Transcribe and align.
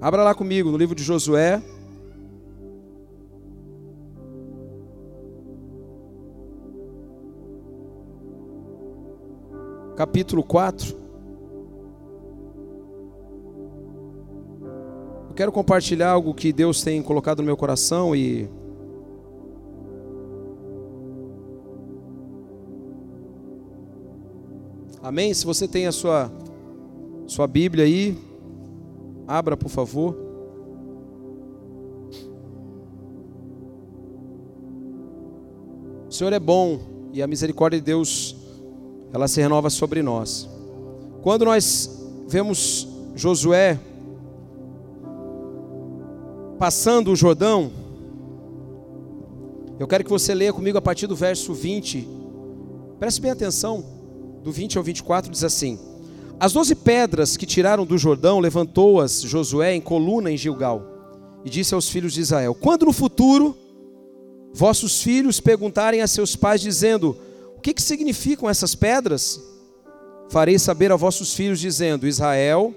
Abra 0.00 0.22
lá 0.22 0.34
comigo 0.34 0.70
no 0.70 0.76
livro 0.76 0.94
de 0.94 1.02
Josué. 1.02 1.62
Capítulo 9.96 10.42
4. 10.42 10.96
Eu 15.28 15.34
quero 15.34 15.52
compartilhar 15.52 16.10
algo 16.10 16.34
que 16.34 16.52
Deus 16.52 16.82
tem 16.82 17.02
colocado 17.02 17.38
no 17.38 17.44
meu 17.44 17.56
coração 17.56 18.14
e 18.14 18.48
Amém? 25.02 25.34
Se 25.34 25.44
você 25.44 25.68
tem 25.68 25.86
a 25.86 25.92
sua 25.92 26.32
sua 27.26 27.46
Bíblia 27.46 27.84
aí, 27.84 28.16
abra, 29.26 29.56
por 29.56 29.68
favor. 29.68 30.16
O 36.08 36.12
Senhor 36.12 36.32
é 36.32 36.38
bom 36.38 36.80
e 37.12 37.22
a 37.22 37.26
misericórdia 37.26 37.78
de 37.78 37.84
Deus 37.84 38.36
ela 39.12 39.26
se 39.28 39.40
renova 39.40 39.70
sobre 39.70 40.02
nós. 40.02 40.48
Quando 41.22 41.44
nós 41.44 41.90
vemos 42.26 42.88
Josué 43.14 43.78
passando 46.58 47.10
o 47.10 47.16
Jordão, 47.16 47.70
eu 49.78 49.86
quero 49.86 50.04
que 50.04 50.10
você 50.10 50.34
leia 50.34 50.52
comigo 50.52 50.78
a 50.78 50.82
partir 50.82 51.06
do 51.06 51.16
verso 51.16 51.52
20. 51.52 52.08
Preste 52.98 53.20
bem 53.20 53.30
atenção, 53.30 53.84
do 54.42 54.52
20 54.52 54.78
ao 54.78 54.84
24 54.84 55.30
diz 55.30 55.42
assim: 55.42 55.78
As 56.38 56.52
doze 56.52 56.74
pedras 56.74 57.36
que 57.36 57.46
tiraram 57.46 57.86
do 57.86 57.96
Jordão 57.96 58.40
levantou-as 58.40 59.22
Josué 59.22 59.74
em 59.74 59.80
coluna 59.80 60.30
em 60.30 60.36
Gilgal 60.36 60.82
e 61.44 61.50
disse 61.50 61.74
aos 61.74 61.88
filhos 61.88 62.12
de 62.12 62.20
Israel: 62.20 62.54
Quando 62.54 62.86
no 62.86 62.92
futuro 62.92 63.56
vossos 64.52 65.02
filhos 65.02 65.40
perguntarem 65.40 66.00
a 66.00 66.06
seus 66.06 66.34
pais, 66.34 66.60
dizendo: 66.60 67.16
O 67.56 67.60
que, 67.60 67.72
que 67.72 67.82
significam 67.82 68.48
essas 68.50 68.74
pedras? 68.74 69.40
Farei 70.28 70.58
saber 70.58 70.90
a 70.90 70.96
vossos 70.96 71.34
filhos, 71.34 71.60
dizendo: 71.60 72.06
Israel 72.06 72.74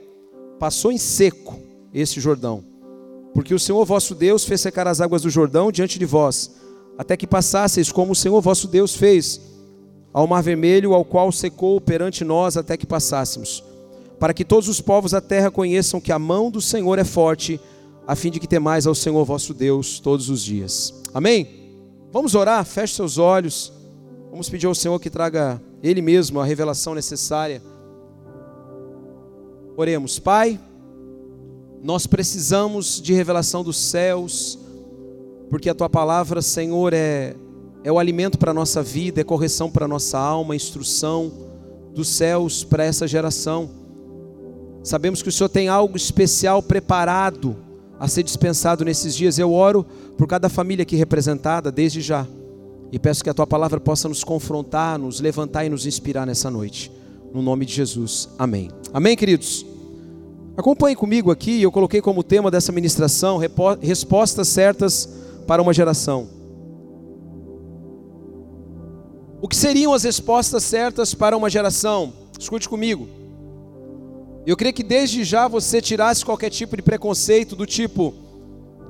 passou 0.60 0.92
em 0.92 0.98
seco 0.98 1.60
este 1.94 2.20
Jordão, 2.20 2.64
porque 3.34 3.54
o 3.54 3.60
Senhor 3.60 3.84
vosso 3.86 4.14
Deus 4.14 4.46
fez 4.46 4.62
secar 4.62 4.88
as 4.88 5.02
águas 5.02 5.24
do 5.24 5.30
Jordão 5.30 5.72
diante 5.72 5.98
de 5.98 6.06
vós, 6.06 6.52
até 6.96 7.18
que 7.18 7.26
passasseis 7.26 7.92
como 7.92 8.12
o 8.12 8.16
Senhor 8.16 8.40
vosso 8.40 8.68
Deus 8.68 8.96
fez 8.96 9.57
ao 10.18 10.26
mar 10.26 10.42
vermelho, 10.42 10.96
ao 10.96 11.06
qual 11.06 11.32
secou 11.32 11.80
perante 11.80 12.26
nós 12.26 12.58
até 12.58 12.76
que 12.76 12.88
passássemos, 12.88 13.64
para 14.20 14.34
que 14.34 14.44
todos 14.44 14.68
os 14.68 14.82
povos 14.82 15.12
da 15.12 15.22
terra 15.22 15.52
conheçam 15.52 16.02
que 16.02 16.12
a 16.12 16.18
mão 16.18 16.50
do 16.50 16.60
Senhor 16.60 16.98
é 16.98 17.04
forte, 17.04 17.62
a 18.08 18.16
fim 18.16 18.32
de 18.32 18.40
que 18.40 18.48
temais 18.48 18.88
ao 18.88 18.96
Senhor 18.96 19.24
vosso 19.24 19.54
Deus 19.54 20.00
todos 20.00 20.28
os 20.28 20.44
dias. 20.44 20.92
Amém? 21.14 21.70
Vamos 22.12 22.34
orar, 22.34 22.66
feche 22.66 22.96
seus 22.96 23.20
olhos. 23.20 23.72
Vamos 24.32 24.50
pedir 24.50 24.66
ao 24.66 24.74
Senhor 24.74 25.00
que 25.00 25.12
traga 25.12 25.62
Ele 25.84 26.02
mesmo 26.02 26.40
a 26.40 26.46
revelação 26.46 26.96
necessária. 26.96 27.62
Oremos, 29.78 30.18
Pai, 30.18 30.60
nós 31.84 32.08
precisamos 32.08 33.00
de 33.00 33.14
revelação 33.14 33.64
dos 33.64 33.78
céus, 33.78 34.58
porque 35.52 35.70
a 35.70 35.76
Tua 35.76 35.88
palavra, 35.88 36.42
Senhor, 36.42 36.92
é, 36.92 37.36
é 37.84 37.92
o 37.92 38.00
alimento 38.00 38.38
para 38.38 38.52
a 38.52 38.54
nossa 38.54 38.82
vida, 38.84 39.22
é 39.22 39.24
correção 39.24 39.70
para 39.70 39.86
a 39.86 39.88
nossa 39.88 40.18
alma, 40.18 40.56
instrução 40.56 41.32
dos 41.94 42.10
céus 42.10 42.64
para 42.64 42.84
essa 42.84 43.08
geração. 43.08 43.70
Sabemos 44.84 45.22
que 45.22 45.30
o 45.30 45.32
Senhor 45.32 45.50
tem 45.50 45.68
algo 45.68 45.98
especial 45.98 46.62
preparado 46.62 47.56
a 48.00 48.08
ser 48.08 48.24
dispensado 48.24 48.86
nesses 48.86 49.16
dias. 49.16 49.40
Eu 49.40 49.52
oro 49.52 49.86
por 50.18 50.28
cada 50.28 50.50
família 50.50 50.84
aqui 50.84 50.96
representada 50.96 51.72
desde 51.72 52.02
já. 52.02 52.26
E 52.92 52.98
peço 52.98 53.24
que 53.24 53.30
a 53.30 53.34
tua 53.34 53.48
palavra 53.48 53.80
possa 53.80 54.08
nos 54.08 54.24
confrontar, 54.24 54.98
nos 54.98 55.20
levantar 55.20 55.66
e 55.66 55.70
nos 55.70 55.86
inspirar 55.86 56.26
nessa 56.26 56.50
noite. 56.50 56.92
No 57.34 57.42
nome 57.42 57.66
de 57.66 57.74
Jesus. 57.74 58.30
Amém. 58.40 58.70
Amém, 58.94 59.18
queridos? 59.18 59.66
Acompanhe 60.56 60.96
comigo 60.96 61.30
aqui, 61.30 61.62
eu 61.62 61.72
coloquei 61.72 62.02
como 62.02 62.24
tema 62.24 62.50
dessa 62.50 62.72
ministração 62.72 63.40
respostas 63.82 64.48
certas 64.48 65.08
para 65.46 65.62
uma 65.62 65.74
geração. 65.74 66.37
O 69.48 69.50
que 69.50 69.56
seriam 69.56 69.94
as 69.94 70.04
respostas 70.04 70.62
certas 70.62 71.14
para 71.14 71.38
uma 71.38 71.50
geração? 71.50 72.12
Escute 72.38 72.68
comigo. 72.68 73.08
Eu 74.46 74.58
queria 74.58 74.74
que 74.74 74.84
desde 74.84 75.24
já 75.24 75.48
você 75.48 75.82
tirasse 75.82 76.26
qualquer 76.26 76.50
tipo 76.50 76.76
de 76.76 76.82
preconceito 76.82 77.56
do 77.56 77.66
tipo: 77.66 78.14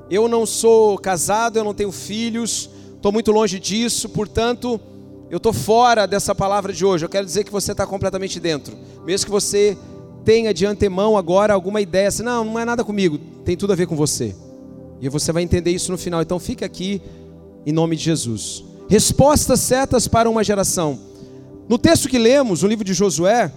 eu 0.09 0.27
não 0.27 0.47
sou 0.47 0.97
casado, 0.97 1.59
eu 1.59 1.63
não 1.63 1.75
tenho 1.75 1.91
filhos, 1.91 2.71
estou 2.95 3.11
muito 3.11 3.31
longe 3.31 3.59
disso, 3.59 4.09
portanto, 4.09 4.81
eu 5.29 5.37
estou 5.37 5.53
fora 5.53 6.07
dessa 6.07 6.33
palavra 6.33 6.73
de 6.73 6.83
hoje. 6.83 7.05
Eu 7.05 7.09
quero 7.09 7.27
dizer 7.27 7.43
que 7.43 7.51
você 7.51 7.71
está 7.73 7.85
completamente 7.85 8.39
dentro, 8.39 8.75
mesmo 9.05 9.27
que 9.27 9.31
você 9.31 9.77
tenha 10.25 10.51
de 10.55 10.65
antemão 10.65 11.15
agora 11.15 11.53
alguma 11.53 11.81
ideia 11.81 12.07
assim, 12.07 12.23
não, 12.23 12.43
não 12.43 12.59
é 12.59 12.65
nada 12.65 12.83
comigo, 12.83 13.19
tem 13.45 13.55
tudo 13.55 13.73
a 13.73 13.75
ver 13.75 13.85
com 13.85 13.95
você. 13.95 14.35
E 14.99 15.07
você 15.07 15.31
vai 15.31 15.43
entender 15.43 15.69
isso 15.69 15.91
no 15.91 15.99
final. 15.99 16.19
Então 16.19 16.39
fica 16.39 16.65
aqui 16.65 16.99
em 17.63 17.71
nome 17.71 17.95
de 17.95 18.05
Jesus. 18.05 18.66
Respostas 18.89 19.59
certas 19.59 20.07
para 20.07 20.29
uma 20.29 20.43
geração. 20.43 20.99
No 21.67 21.77
texto 21.77 22.07
que 22.07 22.17
lemos, 22.17 22.61
no 22.63 22.69
livro 22.69 22.85
de 22.85 22.93
Josué, 22.93 23.51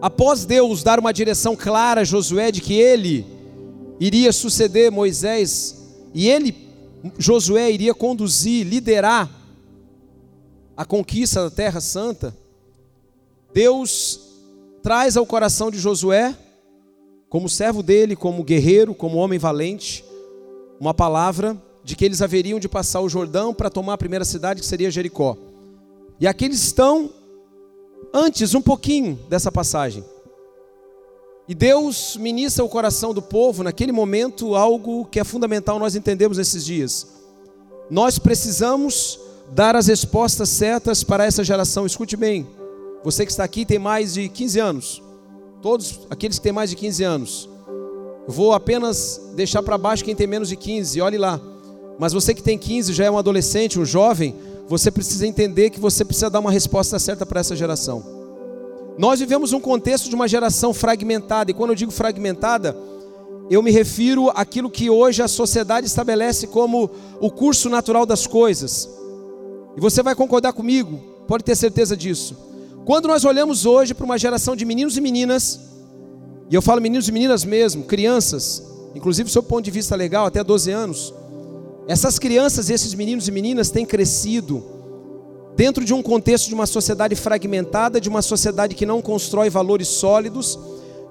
após 0.00 0.44
Deus 0.44 0.82
dar 0.82 0.98
uma 0.98 1.12
direção 1.12 1.56
clara 1.56 2.02
a 2.02 2.04
Josué 2.04 2.52
de 2.52 2.60
que 2.60 2.74
ele 2.74 3.26
iria 3.98 4.32
suceder 4.32 4.90
Moisés 4.90 5.82
e 6.12 6.28
ele, 6.28 6.54
Josué, 7.18 7.72
iria 7.72 7.94
conduzir, 7.94 8.66
liderar 8.66 9.30
a 10.76 10.84
conquista 10.84 11.44
da 11.44 11.50
Terra 11.50 11.80
Santa, 11.80 12.36
Deus 13.52 14.20
traz 14.82 15.16
ao 15.16 15.24
coração 15.24 15.70
de 15.70 15.78
Josué, 15.78 16.36
como 17.30 17.48
servo 17.48 17.82
dele, 17.82 18.14
como 18.14 18.44
guerreiro, 18.44 18.94
como 18.94 19.18
homem 19.18 19.38
valente, 19.38 20.04
uma 20.78 20.92
palavra 20.92 21.56
de 21.84 21.94
que 21.94 22.04
eles 22.04 22.22
haveriam 22.22 22.58
de 22.58 22.68
passar 22.68 23.00
o 23.00 23.08
Jordão 23.08 23.52
para 23.52 23.68
tomar 23.68 23.92
a 23.92 23.98
primeira 23.98 24.24
cidade, 24.24 24.60
que 24.60 24.66
seria 24.66 24.90
Jericó. 24.90 25.36
E 26.18 26.26
aqui 26.26 26.46
eles 26.46 26.62
estão 26.62 27.10
antes, 28.12 28.54
um 28.54 28.62
pouquinho 28.62 29.18
dessa 29.28 29.52
passagem. 29.52 30.02
E 31.46 31.54
Deus 31.54 32.16
ministra 32.16 32.64
o 32.64 32.68
coração 32.70 33.12
do 33.12 33.20
povo, 33.20 33.62
naquele 33.62 33.92
momento, 33.92 34.54
algo 34.54 35.04
que 35.04 35.20
é 35.20 35.24
fundamental 35.24 35.78
nós 35.78 35.94
entendemos 35.94 36.38
nesses 36.38 36.64
dias. 36.64 37.06
Nós 37.90 38.18
precisamos 38.18 39.20
dar 39.52 39.76
as 39.76 39.88
respostas 39.88 40.48
certas 40.48 41.04
para 41.04 41.26
essa 41.26 41.44
geração. 41.44 41.84
Escute 41.84 42.16
bem, 42.16 42.46
você 43.02 43.26
que 43.26 43.30
está 43.30 43.44
aqui 43.44 43.66
tem 43.66 43.78
mais 43.78 44.14
de 44.14 44.26
15 44.30 44.58
anos, 44.58 45.02
todos 45.60 46.00
aqueles 46.08 46.38
que 46.38 46.44
têm 46.44 46.52
mais 46.52 46.70
de 46.70 46.76
15 46.76 47.04
anos, 47.04 47.48
vou 48.26 48.54
apenas 48.54 49.20
deixar 49.34 49.62
para 49.62 49.76
baixo 49.76 50.02
quem 50.02 50.16
tem 50.16 50.26
menos 50.26 50.48
de 50.48 50.56
15, 50.56 50.98
olhe 51.02 51.18
lá. 51.18 51.38
Mas 51.98 52.12
você 52.12 52.34
que 52.34 52.42
tem 52.42 52.58
15, 52.58 52.92
já 52.92 53.04
é 53.04 53.10
um 53.10 53.18
adolescente, 53.18 53.78
um 53.78 53.84
jovem, 53.84 54.34
você 54.68 54.90
precisa 54.90 55.26
entender 55.26 55.70
que 55.70 55.80
você 55.80 56.04
precisa 56.04 56.30
dar 56.30 56.40
uma 56.40 56.50
resposta 56.50 56.98
certa 56.98 57.24
para 57.26 57.40
essa 57.40 57.54
geração. 57.54 58.02
Nós 58.96 59.20
vivemos 59.20 59.52
um 59.52 59.60
contexto 59.60 60.08
de 60.08 60.14
uma 60.14 60.28
geração 60.28 60.72
fragmentada, 60.72 61.50
e 61.50 61.54
quando 61.54 61.70
eu 61.70 61.76
digo 61.76 61.92
fragmentada, 61.92 62.76
eu 63.50 63.62
me 63.62 63.70
refiro 63.70 64.30
àquilo 64.30 64.70
que 64.70 64.88
hoje 64.88 65.22
a 65.22 65.28
sociedade 65.28 65.86
estabelece 65.86 66.46
como 66.46 66.90
o 67.20 67.30
curso 67.30 67.68
natural 67.68 68.06
das 68.06 68.26
coisas. 68.26 68.88
E 69.76 69.80
você 69.80 70.02
vai 70.02 70.14
concordar 70.14 70.52
comigo, 70.52 70.98
pode 71.26 71.44
ter 71.44 71.56
certeza 71.56 71.96
disso. 71.96 72.36
Quando 72.84 73.08
nós 73.08 73.24
olhamos 73.24 73.66
hoje 73.66 73.94
para 73.94 74.04
uma 74.04 74.18
geração 74.18 74.54
de 74.54 74.64
meninos 74.64 74.96
e 74.96 75.00
meninas, 75.00 75.60
e 76.50 76.54
eu 76.54 76.62
falo 76.62 76.80
meninos 76.80 77.08
e 77.08 77.12
meninas 77.12 77.44
mesmo, 77.44 77.84
crianças, 77.84 78.62
inclusive 78.94 79.28
do 79.28 79.32
seu 79.32 79.42
ponto 79.42 79.64
de 79.64 79.70
vista 79.70 79.96
legal, 79.96 80.26
até 80.26 80.44
12 80.44 80.70
anos, 80.70 81.12
essas 81.86 82.18
crianças, 82.18 82.70
esses 82.70 82.94
meninos 82.94 83.28
e 83.28 83.32
meninas 83.32 83.70
têm 83.70 83.84
crescido 83.84 84.64
dentro 85.54 85.84
de 85.84 85.92
um 85.92 86.02
contexto 86.02 86.48
de 86.48 86.54
uma 86.54 86.66
sociedade 86.66 87.14
fragmentada, 87.14 88.00
de 88.00 88.08
uma 88.08 88.22
sociedade 88.22 88.74
que 88.74 88.86
não 88.86 89.02
constrói 89.02 89.50
valores 89.50 89.88
sólidos, 89.88 90.58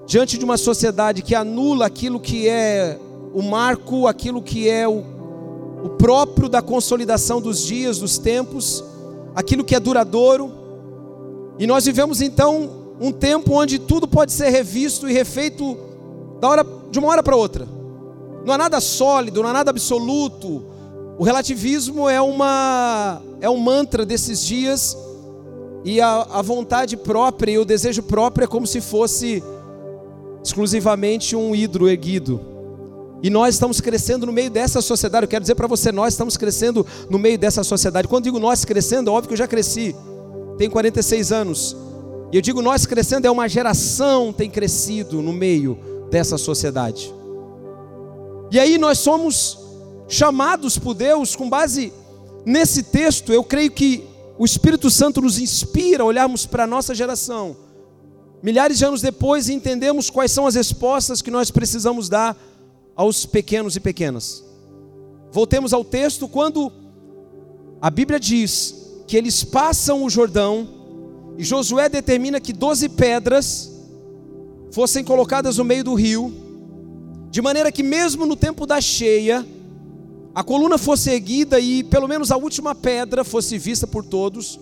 diante 0.06 0.36
de 0.36 0.44
uma 0.44 0.56
sociedade 0.56 1.22
que 1.22 1.34
anula 1.34 1.86
aquilo 1.86 2.18
que 2.18 2.48
é 2.48 2.98
o 3.32 3.40
marco, 3.40 4.06
aquilo 4.06 4.42
que 4.42 4.68
é 4.68 4.86
o, 4.86 5.02
o 5.84 5.88
próprio 5.90 6.48
da 6.48 6.60
consolidação 6.60 7.40
dos 7.40 7.62
dias, 7.62 7.98
dos 7.98 8.18
tempos, 8.18 8.84
aquilo 9.34 9.64
que 9.64 9.74
é 9.74 9.80
duradouro. 9.80 10.52
E 11.58 11.66
nós 11.66 11.86
vivemos 11.86 12.20
então 12.20 12.96
um 13.00 13.12
tempo 13.12 13.54
onde 13.54 13.78
tudo 13.78 14.08
pode 14.08 14.32
ser 14.32 14.50
revisto 14.50 15.08
e 15.08 15.12
refeito 15.12 15.76
da 16.40 16.48
hora, 16.48 16.66
de 16.90 16.98
uma 16.98 17.08
hora 17.08 17.22
para 17.22 17.36
outra 17.36 17.66
não 18.44 18.52
há 18.52 18.58
nada 18.58 18.80
sólido, 18.80 19.42
não 19.42 19.50
há 19.50 19.52
nada 19.52 19.70
absoluto. 19.70 20.64
O 21.18 21.24
relativismo 21.24 22.08
é, 22.08 22.20
uma, 22.20 23.22
é 23.40 23.48
um 23.48 23.56
mantra 23.56 24.04
desses 24.04 24.44
dias, 24.44 24.96
e 25.84 26.00
a, 26.00 26.22
a 26.22 26.42
vontade 26.42 26.96
própria 26.96 27.52
e 27.52 27.58
o 27.58 27.64
desejo 27.64 28.02
próprio 28.02 28.44
é 28.44 28.48
como 28.48 28.66
se 28.66 28.80
fosse 28.80 29.42
exclusivamente 30.42 31.36
um 31.36 31.54
hidro 31.54 31.88
erguido. 31.88 32.40
E 33.22 33.30
nós 33.30 33.54
estamos 33.54 33.80
crescendo 33.80 34.26
no 34.26 34.32
meio 34.32 34.50
dessa 34.50 34.82
sociedade. 34.82 35.24
Eu 35.24 35.28
quero 35.28 35.42
dizer 35.42 35.54
para 35.54 35.66
você, 35.66 35.92
nós 35.92 36.12
estamos 36.12 36.36
crescendo 36.36 36.86
no 37.08 37.18
meio 37.18 37.38
dessa 37.38 37.62
sociedade. 37.64 38.08
Quando 38.08 38.24
digo 38.24 38.38
nós 38.38 38.64
crescendo, 38.64 39.10
é 39.10 39.12
óbvio 39.12 39.28
que 39.28 39.34
eu 39.34 39.38
já 39.38 39.46
cresci. 39.46 39.94
Tenho 40.58 40.70
46 40.70 41.32
anos. 41.32 41.76
E 42.32 42.36
eu 42.36 42.42
digo 42.42 42.60
nós 42.60 42.84
crescendo, 42.84 43.26
é 43.26 43.30
uma 43.30 43.48
geração 43.48 44.32
tem 44.32 44.50
crescido 44.50 45.22
no 45.22 45.32
meio 45.32 45.78
dessa 46.10 46.36
sociedade. 46.36 47.14
E 48.54 48.58
aí 48.60 48.78
nós 48.78 49.00
somos 49.00 49.58
chamados 50.06 50.78
por 50.78 50.94
Deus 50.94 51.34
com 51.34 51.50
base 51.50 51.92
nesse 52.46 52.84
texto. 52.84 53.32
Eu 53.32 53.42
creio 53.42 53.68
que 53.68 54.04
o 54.38 54.44
Espírito 54.44 54.88
Santo 54.90 55.20
nos 55.20 55.40
inspira 55.40 56.04
a 56.04 56.06
olharmos 56.06 56.46
para 56.46 56.62
a 56.62 56.66
nossa 56.66 56.94
geração, 56.94 57.56
milhares 58.40 58.78
de 58.78 58.84
anos 58.84 59.02
depois, 59.02 59.48
entendemos 59.48 60.08
quais 60.08 60.30
são 60.30 60.46
as 60.46 60.54
respostas 60.54 61.20
que 61.20 61.32
nós 61.32 61.50
precisamos 61.50 62.08
dar 62.08 62.36
aos 62.94 63.26
pequenos 63.26 63.74
e 63.74 63.80
pequenas. 63.80 64.44
Voltemos 65.32 65.72
ao 65.72 65.84
texto, 65.84 66.28
quando 66.28 66.70
a 67.80 67.90
Bíblia 67.90 68.20
diz 68.20 69.02
que 69.08 69.16
eles 69.16 69.42
passam 69.42 70.04
o 70.04 70.08
Jordão, 70.08 70.68
e 71.36 71.42
Josué 71.42 71.88
determina 71.88 72.40
que 72.40 72.52
doze 72.52 72.88
pedras 72.88 73.68
fossem 74.70 75.02
colocadas 75.02 75.58
no 75.58 75.64
meio 75.64 75.82
do 75.82 75.94
rio, 75.94 76.43
de 77.34 77.42
maneira 77.42 77.72
que, 77.72 77.82
mesmo 77.82 78.24
no 78.26 78.36
tempo 78.36 78.64
da 78.64 78.80
cheia, 78.80 79.44
a 80.32 80.44
coluna 80.44 80.78
fosse 80.78 81.10
erguida 81.10 81.58
e 81.58 81.82
pelo 81.82 82.06
menos 82.06 82.30
a 82.30 82.36
última 82.36 82.76
pedra 82.76 83.24
fosse 83.24 83.58
vista 83.58 83.88
por 83.88 84.04
todos, 84.04 84.60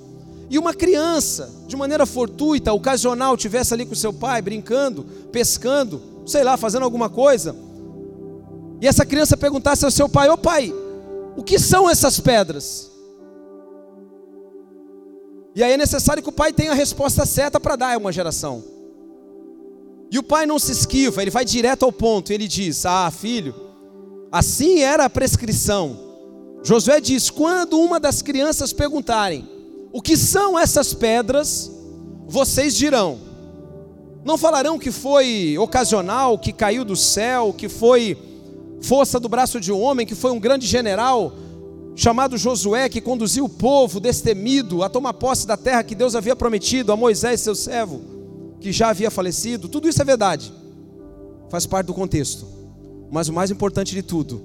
e 0.48 0.58
uma 0.58 0.72
criança, 0.72 1.52
de 1.66 1.76
maneira 1.76 2.06
fortuita, 2.06 2.72
ocasional, 2.72 3.36
tivesse 3.36 3.74
ali 3.74 3.84
com 3.84 3.94
seu 3.94 4.10
pai, 4.10 4.40
brincando, 4.40 5.04
pescando, 5.30 6.00
sei 6.24 6.42
lá, 6.42 6.56
fazendo 6.56 6.84
alguma 6.84 7.10
coisa, 7.10 7.54
e 8.80 8.88
essa 8.88 9.04
criança 9.04 9.36
perguntasse 9.36 9.84
ao 9.84 9.90
seu 9.90 10.08
pai: 10.08 10.30
Ô 10.30 10.32
oh, 10.32 10.38
pai, 10.38 10.72
o 11.36 11.42
que 11.42 11.58
são 11.58 11.90
essas 11.90 12.18
pedras? 12.20 12.90
E 15.54 15.62
aí 15.62 15.72
é 15.72 15.76
necessário 15.76 16.22
que 16.22 16.30
o 16.30 16.32
pai 16.32 16.54
tenha 16.54 16.70
a 16.70 16.74
resposta 16.74 17.26
certa 17.26 17.60
para 17.60 17.76
dar 17.76 17.94
a 17.94 17.98
uma 17.98 18.10
geração. 18.10 18.71
E 20.12 20.18
o 20.18 20.22
pai 20.22 20.46
não 20.46 20.58
se 20.58 20.70
esquiva, 20.70 21.22
ele 21.22 21.30
vai 21.30 21.44
direto 21.44 21.84
ao 21.84 21.90
ponto, 21.90 22.32
ele 22.32 22.46
diz: 22.46 22.86
Ah, 22.86 23.10
filho, 23.10 23.54
Assim 24.32 24.78
era 24.78 25.04
a 25.04 25.10
prescrição. 25.10 25.94
Josué 26.64 27.02
diz: 27.02 27.28
quando 27.28 27.78
uma 27.78 28.00
das 28.00 28.22
crianças 28.22 28.72
perguntarem 28.72 29.46
o 29.92 30.00
que 30.00 30.16
são 30.16 30.58
essas 30.58 30.94
pedras, 30.94 31.70
vocês 32.26 32.74
dirão. 32.74 33.18
Não 34.24 34.38
falarão 34.38 34.78
que 34.78 34.90
foi 34.90 35.58
ocasional, 35.58 36.38
que 36.38 36.52
caiu 36.52 36.82
do 36.82 36.96
céu, 36.96 37.52
que 37.52 37.68
foi 37.68 38.16
força 38.80 39.20
do 39.20 39.28
braço 39.28 39.60
de 39.60 39.70
um 39.70 39.82
homem, 39.82 40.06
que 40.06 40.14
foi 40.14 40.30
um 40.30 40.40
grande 40.40 40.66
general 40.66 41.34
chamado 41.94 42.38
Josué 42.38 42.88
que 42.88 43.02
conduziu 43.02 43.44
o 43.44 43.48
povo 43.50 44.00
destemido 44.00 44.82
a 44.82 44.88
tomar 44.88 45.12
posse 45.12 45.46
da 45.46 45.58
terra 45.58 45.82
que 45.82 45.94
Deus 45.94 46.16
havia 46.16 46.34
prometido 46.34 46.90
a 46.90 46.96
Moisés, 46.96 47.42
seu 47.42 47.54
servo, 47.54 48.00
que 48.62 48.72
já 48.72 48.90
havia 48.90 49.10
falecido. 49.10 49.68
Tudo 49.68 49.88
isso 49.88 50.00
é 50.00 50.04
verdade. 50.04 50.52
Faz 51.50 51.66
parte 51.66 51.88
do 51.88 51.94
contexto. 51.94 52.46
Mas 53.10 53.28
o 53.28 53.32
mais 53.32 53.50
importante 53.50 53.94
de 53.94 54.02
tudo 54.02 54.42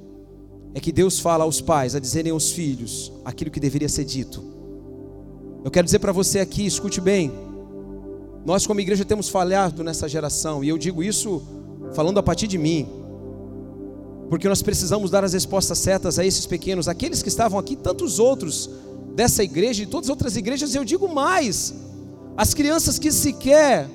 é 0.73 0.79
que 0.79 0.91
Deus 0.91 1.19
fala 1.19 1.43
aos 1.43 1.61
pais 1.61 1.95
a 1.95 1.99
dizerem 1.99 2.31
aos 2.31 2.51
filhos 2.51 3.11
aquilo 3.23 3.49
que 3.49 3.59
deveria 3.59 3.87
ser 3.87 4.03
dito. 4.03 4.43
Eu 5.63 5.71
quero 5.71 5.85
dizer 5.85 5.99
para 5.99 6.11
você 6.11 6.39
aqui, 6.39 6.65
escute 6.65 6.99
bem. 6.99 7.31
Nós, 8.45 8.67
como 8.67 8.79
igreja, 8.79 9.03
temos 9.03 9.29
falhado 9.29 9.83
nessa 9.83 10.07
geração, 10.07 10.63
e 10.63 10.69
eu 10.69 10.77
digo 10.77 11.03
isso 11.03 11.41
falando 11.93 12.17
a 12.17 12.23
partir 12.23 12.47
de 12.47 12.57
mim, 12.57 12.87
porque 14.29 14.47
nós 14.47 14.61
precisamos 14.61 15.09
dar 15.09 15.23
as 15.23 15.33
respostas 15.33 15.77
certas 15.77 16.19
a 16.19 16.25
esses 16.25 16.45
pequenos, 16.45 16.87
aqueles 16.87 17.21
que 17.21 17.29
estavam 17.29 17.59
aqui, 17.59 17.75
tantos 17.75 18.19
outros 18.19 18.69
dessa 19.15 19.43
igreja 19.43 19.81
e 19.81 19.85
de 19.85 19.91
todas 19.91 20.07
as 20.07 20.11
outras 20.11 20.35
igrejas, 20.37 20.75
eu 20.75 20.85
digo 20.85 21.13
mais, 21.13 21.73
as 22.37 22.53
crianças 22.53 22.99
que 22.99 23.11
sequer 23.11 23.89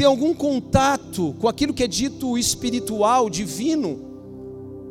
ter 0.00 0.06
algum 0.06 0.32
contato 0.32 1.34
com 1.38 1.46
aquilo 1.46 1.74
que 1.74 1.84
é 1.84 1.86
dito 1.86 2.38
espiritual, 2.38 3.28
divino, 3.28 4.00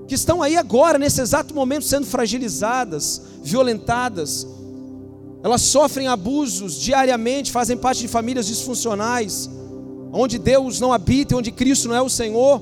que 0.07 0.13
estão 0.13 0.39
aí 0.39 0.55
agora, 0.55 0.99
nesse 0.99 1.19
exato 1.19 1.51
momento, 1.51 1.83
sendo 1.83 2.05
fragilizadas, 2.05 3.19
violentadas, 3.41 4.45
elas 5.41 5.61
sofrem 5.61 6.07
abusos 6.07 6.79
diariamente, 6.79 7.51
fazem 7.51 7.75
parte 7.75 8.01
de 8.01 8.07
famílias 8.07 8.45
disfuncionais, 8.45 9.49
onde 10.13 10.37
Deus 10.37 10.79
não 10.79 10.93
habita, 10.93 11.35
onde 11.35 11.51
Cristo 11.51 11.87
não 11.87 11.95
é 11.95 12.01
o 12.03 12.09
Senhor. 12.09 12.61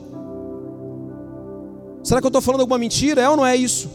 Será 2.01 2.21
que 2.21 2.27
eu 2.27 2.29
estou 2.29 2.41
falando 2.41 2.61
alguma 2.61 2.79
mentira? 2.79 3.21
É 3.21 3.29
ou 3.29 3.35
não 3.35 3.45
é 3.45 3.57
isso? 3.57 3.89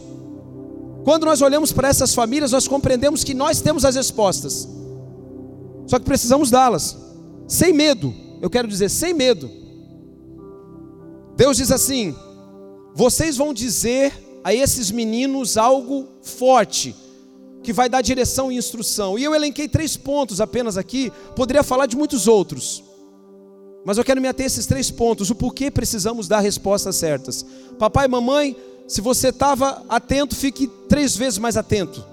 Quando 1.03 1.25
nós 1.25 1.41
olhamos 1.41 1.71
para 1.71 1.87
essas 1.87 2.13
famílias, 2.13 2.51
nós 2.51 2.67
compreendemos 2.67 3.23
que 3.23 3.33
nós 3.33 3.61
temos 3.61 3.83
as 3.83 3.95
respostas, 3.95 4.69
só 5.87 5.97
que 5.97 6.05
precisamos 6.05 6.51
dá-las, 6.51 6.95
sem 7.47 7.73
medo, 7.73 8.21
eu 8.43 8.49
quero 8.49 8.67
dizer, 8.67 8.89
sem 8.89 9.13
medo. 9.13 9.49
Deus 11.37 11.55
diz 11.55 11.71
assim: 11.71 12.13
vocês 12.93 13.37
vão 13.37 13.53
dizer 13.53 14.11
a 14.43 14.53
esses 14.53 14.91
meninos 14.91 15.55
algo 15.55 16.09
forte, 16.21 16.93
que 17.63 17.71
vai 17.71 17.87
dar 17.87 18.01
direção 18.01 18.51
e 18.51 18.57
instrução. 18.57 19.17
E 19.17 19.23
eu 19.23 19.33
elenquei 19.33 19.69
três 19.69 19.95
pontos 19.95 20.41
apenas 20.41 20.77
aqui, 20.77 21.09
poderia 21.37 21.63
falar 21.63 21.85
de 21.85 21.95
muitos 21.95 22.27
outros. 22.27 22.83
Mas 23.85 23.97
eu 23.97 24.03
quero 24.03 24.19
me 24.19 24.27
ater 24.27 24.43
a 24.43 24.47
esses 24.47 24.65
três 24.65 24.91
pontos, 24.91 25.29
o 25.29 25.35
porquê 25.35 25.71
precisamos 25.71 26.27
dar 26.27 26.41
respostas 26.41 26.97
certas. 26.97 27.45
Papai 27.79 28.07
e 28.07 28.09
mamãe, 28.09 28.57
se 28.89 28.99
você 28.99 29.29
estava 29.29 29.85
atento, 29.87 30.35
fique 30.35 30.67
três 30.89 31.15
vezes 31.15 31.39
mais 31.39 31.55
atento. 31.55 32.05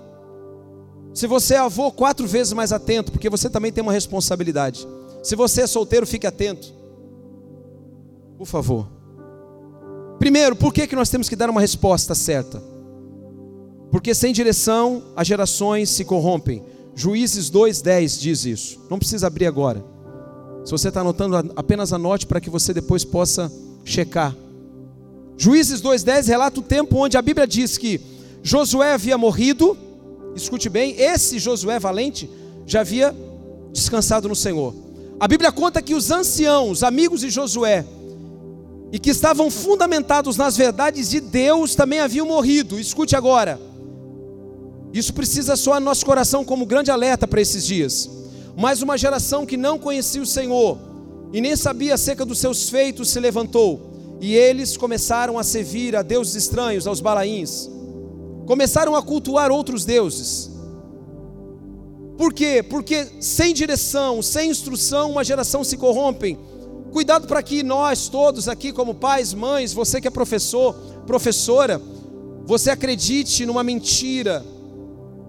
Se 1.13 1.27
você 1.27 1.55
é 1.55 1.59
avô, 1.59 1.91
quatro 1.91 2.25
vezes 2.25 2.53
mais 2.53 2.73
atento, 2.73 3.11
porque 3.11 3.29
você 3.29 3.51
também 3.51 3.73
tem 3.73 3.83
uma 3.83 3.93
responsabilidade. 3.93 4.87
Se 5.23 5.37
você 5.37 5.63
é 5.63 5.67
solteiro, 5.67 6.07
fique 6.07 6.27
atento. 6.27 6.73
Por 8.39 8.47
favor. 8.47 8.89
Primeiro, 10.19 10.55
por 10.57 10.73
que, 10.73 10.87
que 10.87 10.97
nós 10.97 11.09
temos 11.09 11.29
que 11.29 11.37
dar 11.37 11.51
uma 11.51 11.61
resposta 11.61 12.15
certa? 12.15 12.63
Porque 13.91 14.15
sem 14.15 14.33
direção 14.33 15.03
as 15.17 15.27
gerações 15.27 15.91
se 15.91 16.05
corrompem. 16.05 16.63
Juízes 16.95 17.51
2,10 17.51 18.21
diz 18.21 18.45
isso. 18.45 18.81
Não 18.91 18.99
precisa 18.99 19.27
abrir 19.27 19.47
agora. 19.47 19.85
Se 20.65 20.71
você 20.71 20.89
está 20.89 21.01
anotando, 21.01 21.37
apenas 21.57 21.93
anote 21.93 22.27
para 22.27 22.41
que 22.41 22.51
você 22.51 22.73
depois 22.73 23.05
possa 23.05 23.51
checar. 23.85 24.37
Juízes 25.37 25.81
2,10 25.81 26.27
relata 26.27 26.61
o 26.61 26.63
tempo 26.63 26.97
onde 26.99 27.17
a 27.17 27.23
Bíblia 27.23 27.47
diz 27.47 27.79
que 27.79 28.01
Josué 28.43 28.93
havia 28.93 29.17
morrido. 29.17 29.77
Escute 30.35 30.69
bem, 30.69 30.95
esse 31.01 31.39
Josué 31.39 31.79
valente 31.79 32.31
já 32.67 32.81
havia 32.81 33.15
descansado 33.73 34.29
no 34.29 34.37
Senhor. 34.37 34.75
A 35.21 35.29
Bíblia 35.29 35.53
conta 35.53 35.83
que 35.83 35.95
os 35.95 36.11
anciãos, 36.11 36.83
amigos 36.83 37.21
de 37.21 37.29
Josué, 37.29 37.85
e 38.91 38.99
que 38.99 39.11
estavam 39.11 39.51
fundamentados 39.51 40.39
nas 40.39 40.57
verdades 40.57 41.11
de 41.11 41.21
Deus, 41.21 41.75
também 41.75 42.01
haviam 42.01 42.27
morrido. 42.27 42.81
Escute 42.81 43.15
agora. 43.15 43.61
Isso 44.95 45.13
precisa 45.13 45.57
soar 45.57 45.79
no 45.79 45.85
nosso 45.85 46.07
coração 46.07 46.43
como 46.43 46.65
grande 46.65 46.91
alerta 46.91 47.29
para 47.29 47.41
esses 47.41 47.67
dias. 47.67 48.09
Mas 48.57 48.81
uma 48.81 48.97
geração 48.97 49.45
que 49.45 49.59
não 49.59 49.79
conhecia 49.79 50.23
o 50.23 50.27
Senhor 50.27 50.79
e 51.35 51.41
nem 51.41 51.55
sabia 51.55 51.95
acerca 51.95 52.25
dos 52.25 52.39
seus 52.39 52.71
feitos 52.71 53.11
se 53.11 53.21
levantou, 53.21 54.19
e 54.21 54.35
eles 54.35 54.77
começaram 54.77 55.39
a 55.39 55.45
servir 55.45 55.95
a 55.95 56.03
deuses 56.03 56.35
estranhos, 56.35 56.87
aos 56.87 57.01
balaíns. 57.01 57.71
Começaram 58.47 58.97
a 58.97 59.03
cultuar 59.03 59.53
outros 59.53 59.85
deuses. 59.85 60.50
Por 62.21 62.35
quê? 62.35 62.63
Porque 62.63 63.07
sem 63.19 63.55
direção, 63.55 64.21
sem 64.21 64.51
instrução, 64.51 65.13
uma 65.13 65.25
geração 65.25 65.65
se 65.65 65.79
corrompe. 65.79 66.39
Cuidado 66.93 67.27
para 67.27 67.43
que 67.43 67.63
nós 67.63 68.09
todos 68.09 68.47
aqui, 68.47 68.75
como 68.75 68.95
pais, 68.95 69.33
mães, 69.33 69.73
você 69.73 70.03
que 70.03 70.07
é 70.07 70.11
professor, 70.11 70.75
professora, 71.07 71.81
você 72.45 72.69
acredite 72.69 73.47
numa 73.47 73.65
mentira 73.65 74.45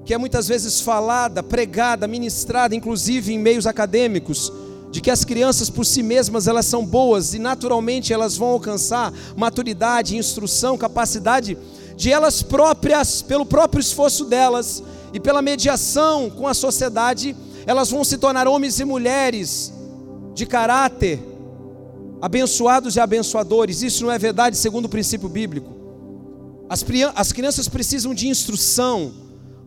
que 0.03 0.13
é 0.13 0.17
muitas 0.17 0.49
vezes 0.49 0.81
falada, 0.81 1.41
pregada, 1.41 2.09
ministrada, 2.09 2.75
inclusive 2.75 3.33
em 3.33 3.39
meios 3.39 3.65
acadêmicos, 3.65 4.51
de 4.91 4.99
que 4.99 5.09
as 5.09 5.23
crianças 5.23 5.69
por 5.69 5.85
si 5.85 6.03
mesmas 6.03 6.45
elas 6.45 6.65
são 6.65 6.85
boas 6.85 7.33
e 7.33 7.39
naturalmente 7.39 8.11
elas 8.11 8.35
vão 8.35 8.49
alcançar 8.49 9.13
maturidade, 9.37 10.17
instrução, 10.17 10.77
capacidade 10.77 11.57
de 11.95 12.11
elas 12.11 12.43
próprias, 12.43 13.21
pelo 13.21 13.45
próprio 13.45 13.79
esforço 13.79 14.25
delas, 14.25 14.83
e 15.13 15.19
pela 15.19 15.41
mediação 15.41 16.29
com 16.29 16.47
a 16.47 16.53
sociedade, 16.53 17.35
elas 17.65 17.89
vão 17.91 18.03
se 18.03 18.17
tornar 18.17 18.47
homens 18.47 18.79
e 18.79 18.85
mulheres 18.85 19.73
de 20.33 20.45
caráter, 20.45 21.19
abençoados 22.21 22.95
e 22.95 22.99
abençoadores. 22.99 23.81
Isso 23.81 24.03
não 24.03 24.11
é 24.11 24.17
verdade 24.17 24.57
segundo 24.57 24.85
o 24.85 24.89
princípio 24.89 25.27
bíblico. 25.27 25.69
As, 26.69 26.85
as 27.15 27.31
crianças 27.31 27.67
precisam 27.67 28.13
de 28.13 28.27
instrução, 28.29 29.13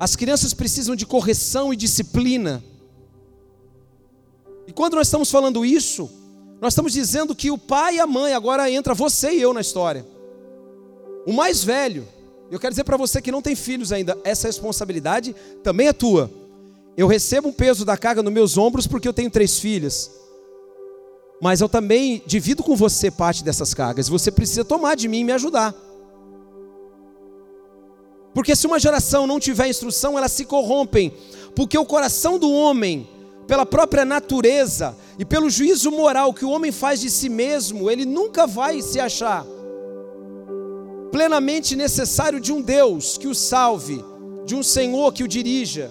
as 0.01 0.17
crianças 0.17 0.55
precisam 0.55 0.97
de 0.97 1.05
correção 1.05 1.73
e 1.73 1.77
disciplina. 1.77 2.65
E 4.67 4.73
quando 4.73 4.95
nós 4.95 5.09
estamos 5.09 5.31
falando 5.31 5.65
isso, 5.65 6.11
Nós 6.65 6.73
estamos 6.73 6.95
dizendo 6.95 7.35
que 7.35 7.51
o 7.51 7.59
pai 7.59 7.97
e 7.97 8.01
a 8.01 8.07
mãe, 8.07 8.33
agora 8.33 8.71
entra 8.71 8.95
você 8.95 9.33
e 9.35 9.41
eu 9.43 9.53
na 9.53 9.61
história. 9.61 10.07
O 11.27 11.33
mais 11.33 11.63
velho, 11.63 12.09
eu 12.51 12.61
quero 12.61 12.73
dizer 12.73 12.85
para 12.85 12.97
você 12.97 13.21
que 13.21 13.33
não 13.33 13.43
tem 13.43 13.55
filhos 13.55 13.93
ainda, 13.93 14.19
essa 14.25 14.47
responsabilidade 14.47 15.35
também 15.63 15.89
é 15.89 15.93
tua. 15.93 16.31
Eu 16.97 17.07
recebo 17.07 17.49
um 17.49 17.53
peso 17.53 17.85
da 17.85 17.97
carga 17.97 18.23
nos 18.23 18.33
meus 18.33 18.57
ombros 18.57 18.87
porque 18.87 19.09
eu 19.09 19.13
tenho 19.13 19.31
três 19.31 19.59
filhas. 19.59 20.11
Mas 21.43 21.61
eu 21.61 21.69
também 21.69 22.23
divido 22.27 22.63
com 22.63 22.77
você 22.77 23.11
parte 23.11 23.43
dessas 23.43 23.75
cargas. 23.75 24.09
Você 24.09 24.31
precisa 24.31 24.65
tomar 24.65 24.95
de 24.95 25.09
mim 25.09 25.21
e 25.21 25.25
me 25.25 25.33
ajudar. 25.33 25.75
Porque 28.33 28.55
se 28.55 28.67
uma 28.67 28.79
geração 28.79 29.27
não 29.27 29.41
tiver 29.41 29.69
instrução, 29.69 30.17
elas 30.17 30.33
se 30.33 30.45
corrompem. 30.45 31.13
Porque 31.57 31.77
o 31.77 31.85
coração 31.85 32.39
do 32.39 32.51
homem, 32.53 33.09
pela 33.47 33.67
própria 33.67 34.05
natureza 34.05 34.97
e 35.19 35.25
pelo 35.25 35.51
juízo 35.51 35.91
moral 35.91 36.33
que 36.33 36.45
o 36.45 36.51
homem 36.51 36.71
faz 36.71 37.01
de 37.01 37.11
si 37.11 37.29
mesmo, 37.29 37.91
ele 37.91 38.05
nunca 38.05 38.47
vai 38.47 38.81
se 38.81 39.01
achar 39.01 39.45
plenamente 41.15 41.77
necessário 41.77 42.41
de 42.41 42.53
um 42.53 42.61
Deus 42.61 43.17
que 43.17 43.29
o 43.29 43.35
salve, 43.37 44.05
de 44.45 44.57
um 44.57 44.65
Senhor 44.65 45.13
que 45.13 45.23
o 45.23 45.29
dirija. 45.29 45.89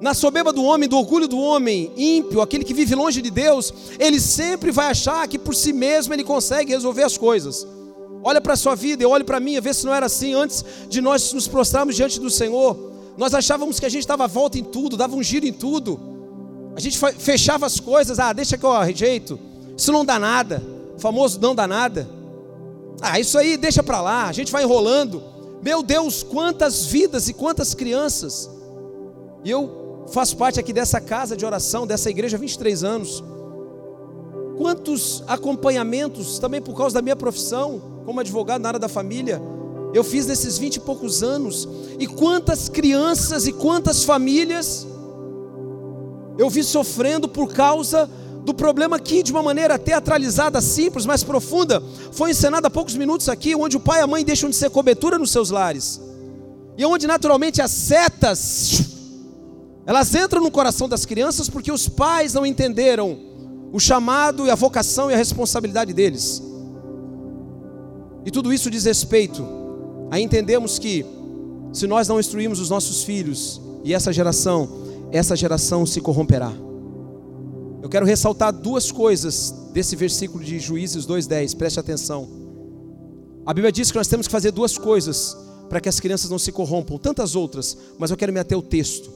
Na 0.00 0.12
soberba 0.12 0.52
do 0.52 0.64
homem, 0.64 0.88
do 0.88 0.98
orgulho 0.98 1.28
do 1.28 1.38
homem 1.38 1.92
ímpio, 1.96 2.40
aquele 2.40 2.64
que 2.64 2.74
vive 2.74 2.96
longe 2.96 3.22
de 3.22 3.30
Deus, 3.30 3.72
ele 4.00 4.18
sempre 4.18 4.72
vai 4.72 4.90
achar 4.90 5.28
que 5.28 5.38
por 5.38 5.54
si 5.54 5.72
mesmo 5.72 6.14
ele 6.14 6.24
consegue 6.24 6.72
resolver 6.72 7.04
as 7.04 7.16
coisas. 7.16 7.64
Olha 8.24 8.40
para 8.40 8.54
a 8.54 8.56
sua 8.56 8.74
vida 8.74 9.04
e 9.04 9.06
olhe 9.06 9.22
para 9.22 9.36
a 9.36 9.40
minha, 9.40 9.60
vê 9.60 9.72
se 9.72 9.86
não 9.86 9.94
era 9.94 10.06
assim 10.06 10.34
antes 10.34 10.64
de 10.88 11.00
nós 11.00 11.32
nos 11.32 11.46
prostrarmos 11.46 11.94
diante 11.94 12.18
do 12.18 12.28
Senhor. 12.28 12.76
Nós 13.16 13.32
achávamos 13.34 13.78
que 13.78 13.86
a 13.86 13.88
gente 13.88 14.04
dava 14.04 14.24
a 14.24 14.26
volta 14.26 14.58
em 14.58 14.64
tudo, 14.64 14.96
dava 14.96 15.14
um 15.14 15.22
giro 15.22 15.46
em 15.46 15.52
tudo. 15.52 16.00
A 16.74 16.80
gente 16.80 16.98
fechava 17.20 17.66
as 17.66 17.78
coisas, 17.78 18.18
ah, 18.18 18.32
deixa 18.32 18.58
que 18.58 18.66
eu 18.66 18.80
rejeito. 18.80 19.38
Isso 19.76 19.92
não 19.92 20.04
dá 20.04 20.18
nada. 20.18 20.60
O 20.96 20.98
famoso 20.98 21.38
não 21.40 21.54
dá 21.54 21.68
nada. 21.68 22.15
Ah, 23.00 23.20
isso 23.20 23.38
aí 23.38 23.56
deixa 23.56 23.82
para 23.82 24.00
lá, 24.00 24.26
a 24.26 24.32
gente 24.32 24.50
vai 24.50 24.62
enrolando. 24.62 25.22
Meu 25.62 25.82
Deus, 25.82 26.22
quantas 26.22 26.86
vidas 26.86 27.28
e 27.28 27.34
quantas 27.34 27.74
crianças. 27.74 28.50
E 29.44 29.50
eu 29.50 30.06
faço 30.12 30.36
parte 30.36 30.60
aqui 30.60 30.72
dessa 30.72 31.00
casa 31.00 31.36
de 31.36 31.44
oração, 31.44 31.86
dessa 31.86 32.10
igreja 32.10 32.36
há 32.36 32.40
23 32.40 32.84
anos. 32.84 33.22
Quantos 34.56 35.22
acompanhamentos, 35.26 36.38
também 36.38 36.62
por 36.62 36.74
causa 36.76 36.94
da 36.94 37.02
minha 37.02 37.16
profissão, 37.16 37.82
como 38.04 38.20
advogado 38.20 38.62
na 38.62 38.68
área 38.68 38.80
da 38.80 38.88
família, 38.88 39.40
eu 39.92 40.02
fiz 40.02 40.26
nesses 40.26 40.56
20 40.58 40.76
e 40.76 40.80
poucos 40.80 41.22
anos. 41.22 41.68
E 41.98 42.06
quantas 42.06 42.68
crianças 42.68 43.46
e 43.46 43.52
quantas 43.52 44.04
famílias 44.04 44.86
eu 46.38 46.50
vi 46.50 46.62
sofrendo 46.62 47.28
por 47.28 47.52
causa 47.52 48.08
do 48.46 48.54
problema 48.54 49.00
que, 49.00 49.24
de 49.24 49.32
uma 49.32 49.42
maneira 49.42 49.76
teatralizada, 49.76 50.60
simples, 50.60 51.04
mas 51.04 51.24
profunda, 51.24 51.82
foi 52.12 52.30
encenado 52.30 52.64
há 52.64 52.70
poucos 52.70 52.94
minutos 52.94 53.28
aqui, 53.28 53.56
onde 53.56 53.76
o 53.76 53.80
pai 53.80 53.98
e 53.98 54.02
a 54.04 54.06
mãe 54.06 54.24
deixam 54.24 54.48
de 54.48 54.54
ser 54.54 54.70
cobertura 54.70 55.18
nos 55.18 55.32
seus 55.32 55.50
lares. 55.50 56.00
E 56.78 56.86
onde 56.86 57.08
naturalmente 57.08 57.60
as 57.60 57.72
setas 57.72 58.86
elas 59.84 60.14
entram 60.14 60.40
no 60.40 60.50
coração 60.50 60.88
das 60.88 61.04
crianças 61.04 61.48
porque 61.48 61.70
os 61.70 61.88
pais 61.88 62.34
não 62.34 62.46
entenderam 62.46 63.18
o 63.72 63.80
chamado 63.80 64.46
e 64.46 64.50
a 64.50 64.54
vocação 64.54 65.10
e 65.10 65.14
a 65.14 65.16
responsabilidade 65.16 65.92
deles. 65.92 66.42
E 68.24 68.30
tudo 68.30 68.52
isso 68.52 68.70
diz 68.70 68.84
respeito 68.84 69.46
a 70.10 70.20
entendemos 70.20 70.78
que 70.78 71.04
se 71.72 71.86
nós 71.86 72.06
não 72.06 72.20
instruirmos 72.20 72.60
os 72.60 72.70
nossos 72.70 73.02
filhos 73.02 73.60
e 73.84 73.92
essa 73.92 74.12
geração, 74.12 74.68
essa 75.10 75.34
geração 75.34 75.84
se 75.84 76.00
corromperá. 76.00 76.52
Eu 77.82 77.88
quero 77.88 78.06
ressaltar 78.06 78.52
duas 78.52 78.90
coisas 78.90 79.54
desse 79.72 79.94
versículo 79.94 80.42
de 80.42 80.58
Juízes 80.58 81.06
2:10, 81.06 81.54
preste 81.54 81.78
atenção. 81.78 82.28
A 83.44 83.54
Bíblia 83.54 83.70
diz 83.70 83.90
que 83.90 83.96
nós 83.96 84.08
temos 84.08 84.26
que 84.26 84.32
fazer 84.32 84.50
duas 84.50 84.76
coisas 84.76 85.36
para 85.68 85.80
que 85.80 85.88
as 85.88 86.00
crianças 86.00 86.30
não 86.30 86.38
se 86.38 86.50
corrompam, 86.50 86.98
tantas 86.98 87.36
outras, 87.36 87.76
mas 87.98 88.10
eu 88.10 88.16
quero 88.16 88.32
me 88.32 88.40
ater 88.40 88.56
ao 88.56 88.62
texto. 88.62 89.10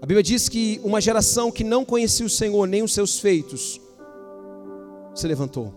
A 0.00 0.06
Bíblia 0.06 0.22
diz 0.22 0.48
que 0.48 0.80
uma 0.84 1.00
geração 1.00 1.50
que 1.50 1.64
não 1.64 1.84
conhecia 1.84 2.26
o 2.26 2.30
Senhor 2.30 2.66
nem 2.66 2.82
os 2.82 2.92
seus 2.92 3.18
feitos 3.18 3.80
se 5.14 5.26
levantou. 5.26 5.72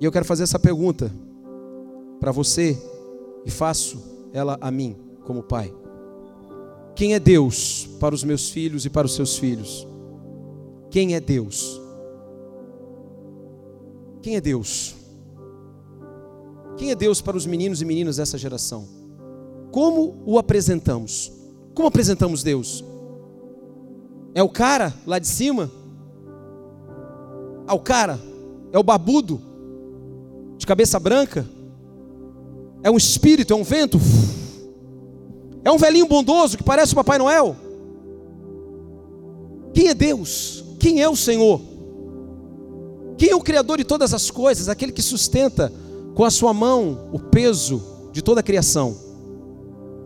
E 0.00 0.04
eu 0.04 0.12
quero 0.12 0.24
fazer 0.24 0.42
essa 0.42 0.58
pergunta 0.58 1.12
para 2.18 2.32
você 2.32 2.78
e 3.44 3.50
faço 3.50 4.02
ela 4.32 4.58
a 4.60 4.70
mim, 4.70 4.96
como 5.24 5.42
pai. 5.42 5.72
Quem 6.96 7.12
é 7.12 7.20
Deus 7.20 7.86
para 8.00 8.14
os 8.14 8.24
meus 8.24 8.48
filhos 8.48 8.86
e 8.86 8.90
para 8.90 9.06
os 9.06 9.14
seus 9.14 9.36
filhos? 9.36 9.86
Quem 10.90 11.14
é 11.14 11.20
Deus? 11.20 11.78
Quem 14.22 14.36
é 14.36 14.40
Deus? 14.40 14.96
Quem 16.78 16.90
é 16.90 16.94
Deus 16.94 17.20
para 17.20 17.36
os 17.36 17.44
meninos 17.44 17.82
e 17.82 17.84
meninas 17.84 18.16
dessa 18.16 18.38
geração? 18.38 18.88
Como 19.70 20.22
o 20.24 20.38
apresentamos? 20.38 21.30
Como 21.74 21.86
apresentamos 21.86 22.42
Deus? 22.42 22.82
É 24.34 24.42
o 24.42 24.48
cara 24.48 24.94
lá 25.06 25.18
de 25.18 25.26
cima? 25.26 25.70
É 27.68 27.72
o 27.74 27.78
cara? 27.78 28.18
É 28.72 28.78
o 28.78 28.82
babudo? 28.82 29.38
De 30.56 30.66
cabeça 30.66 30.98
branca? 30.98 31.46
É 32.82 32.90
um 32.90 32.96
espírito? 32.96 33.52
É 33.52 33.56
um 33.56 33.64
vento? 33.64 33.98
É 35.66 35.72
um 35.72 35.78
velhinho 35.78 36.06
bondoso 36.06 36.56
que 36.56 36.62
parece 36.62 36.92
o 36.92 36.94
Papai 36.94 37.18
Noel? 37.18 37.56
Quem 39.74 39.88
é 39.88 39.94
Deus? 39.94 40.64
Quem 40.78 41.02
é 41.02 41.08
o 41.08 41.16
Senhor? 41.16 41.60
Quem 43.18 43.30
é 43.30 43.34
o 43.34 43.40
Criador 43.40 43.78
de 43.78 43.82
todas 43.82 44.14
as 44.14 44.30
coisas? 44.30 44.68
Aquele 44.68 44.92
que 44.92 45.02
sustenta 45.02 45.72
com 46.14 46.24
a 46.24 46.30
sua 46.30 46.54
mão 46.54 47.08
o 47.12 47.18
peso 47.18 47.82
de 48.12 48.22
toda 48.22 48.38
a 48.38 48.44
criação. 48.44 48.96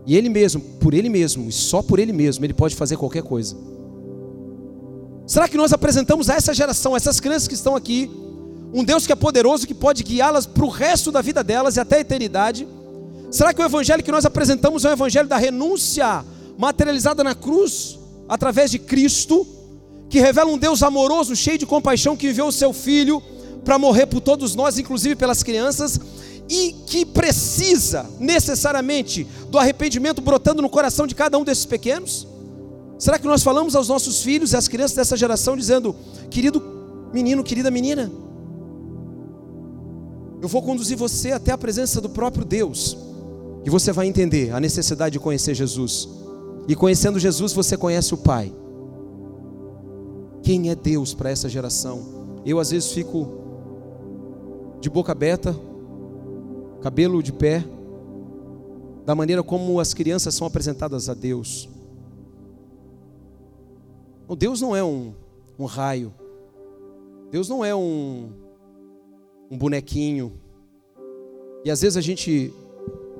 E 0.06 0.16
Ele 0.16 0.30
mesmo, 0.30 0.62
por 0.80 0.94
Ele 0.94 1.10
mesmo, 1.10 1.46
e 1.50 1.52
só 1.52 1.82
por 1.82 1.98
Ele 1.98 2.14
mesmo, 2.14 2.42
Ele 2.42 2.54
pode 2.54 2.74
fazer 2.74 2.96
qualquer 2.96 3.22
coisa. 3.22 3.54
Será 5.26 5.46
que 5.46 5.58
nós 5.58 5.74
apresentamos 5.74 6.30
a 6.30 6.36
essa 6.36 6.54
geração, 6.54 6.94
a 6.94 6.96
essas 6.96 7.20
crianças 7.20 7.46
que 7.46 7.54
estão 7.54 7.76
aqui, 7.76 8.10
um 8.72 8.82
Deus 8.82 9.06
que 9.06 9.12
é 9.12 9.16
poderoso, 9.16 9.66
que 9.66 9.74
pode 9.74 10.04
guiá-las 10.04 10.46
para 10.46 10.64
o 10.64 10.70
resto 10.70 11.12
da 11.12 11.20
vida 11.20 11.44
delas 11.44 11.76
e 11.76 11.80
até 11.80 11.96
a 11.96 12.00
eternidade? 12.00 12.66
Será 13.30 13.54
que 13.54 13.62
o 13.62 13.64
Evangelho 13.64 14.02
que 14.02 14.10
nós 14.10 14.24
apresentamos 14.24 14.84
é 14.84 14.90
o 14.90 14.92
Evangelho 14.92 15.28
da 15.28 15.36
renúncia 15.36 16.24
materializada 16.58 17.22
na 17.22 17.34
cruz, 17.34 17.98
através 18.28 18.70
de 18.70 18.78
Cristo, 18.78 19.46
que 20.08 20.18
revela 20.18 20.50
um 20.50 20.58
Deus 20.58 20.82
amoroso, 20.82 21.36
cheio 21.36 21.56
de 21.56 21.64
compaixão, 21.64 22.16
que 22.16 22.28
enviou 22.28 22.48
o 22.48 22.52
seu 22.52 22.72
Filho 22.72 23.22
para 23.64 23.78
morrer 23.78 24.06
por 24.06 24.20
todos 24.20 24.54
nós, 24.54 24.78
inclusive 24.78 25.14
pelas 25.14 25.42
crianças, 25.42 26.00
e 26.48 26.74
que 26.86 27.06
precisa 27.06 28.10
necessariamente 28.18 29.24
do 29.48 29.58
arrependimento 29.58 30.20
brotando 30.20 30.60
no 30.60 30.68
coração 30.68 31.06
de 31.06 31.14
cada 31.14 31.38
um 31.38 31.44
desses 31.44 31.64
pequenos? 31.64 32.26
Será 32.98 33.18
que 33.18 33.26
nós 33.26 33.42
falamos 33.42 33.76
aos 33.76 33.88
nossos 33.88 34.20
filhos 34.22 34.52
e 34.52 34.56
às 34.56 34.66
crianças 34.66 34.96
dessa 34.96 35.16
geração 35.16 35.56
dizendo: 35.56 35.94
querido 36.28 36.60
menino, 37.12 37.44
querida 37.44 37.70
menina, 37.70 38.10
eu 40.42 40.48
vou 40.48 40.60
conduzir 40.62 40.96
você 40.96 41.30
até 41.30 41.52
a 41.52 41.58
presença 41.58 42.00
do 42.00 42.08
próprio 42.08 42.44
Deus, 42.44 42.96
e 43.64 43.70
você 43.70 43.92
vai 43.92 44.06
entender 44.06 44.52
a 44.52 44.60
necessidade 44.60 45.14
de 45.14 45.20
conhecer 45.20 45.54
Jesus, 45.54 46.08
e 46.68 46.74
conhecendo 46.74 47.18
Jesus 47.18 47.52
você 47.52 47.76
conhece 47.76 48.14
o 48.14 48.18
Pai. 48.18 48.52
Quem 50.42 50.70
é 50.70 50.74
Deus 50.74 51.12
para 51.14 51.30
essa 51.30 51.48
geração? 51.48 52.40
Eu 52.44 52.58
às 52.58 52.70
vezes 52.70 52.92
fico 52.92 53.40
de 54.80 54.88
boca 54.88 55.12
aberta, 55.12 55.54
cabelo 56.80 57.22
de 57.22 57.32
pé, 57.32 57.64
da 59.04 59.14
maneira 59.14 59.42
como 59.42 59.78
as 59.80 59.92
crianças 59.92 60.34
são 60.34 60.46
apresentadas 60.46 61.08
a 61.08 61.14
Deus. 61.14 61.68
Não, 64.28 64.36
Deus 64.36 64.60
não 64.60 64.74
é 64.74 64.82
um, 64.82 65.12
um 65.58 65.64
raio, 65.64 66.14
Deus 67.30 67.48
não 67.48 67.64
é 67.64 67.74
um, 67.74 68.30
um 69.50 69.58
bonequinho. 69.58 70.32
E 71.64 71.70
às 71.70 71.82
vezes 71.82 71.96
a 71.96 72.00
gente, 72.00 72.54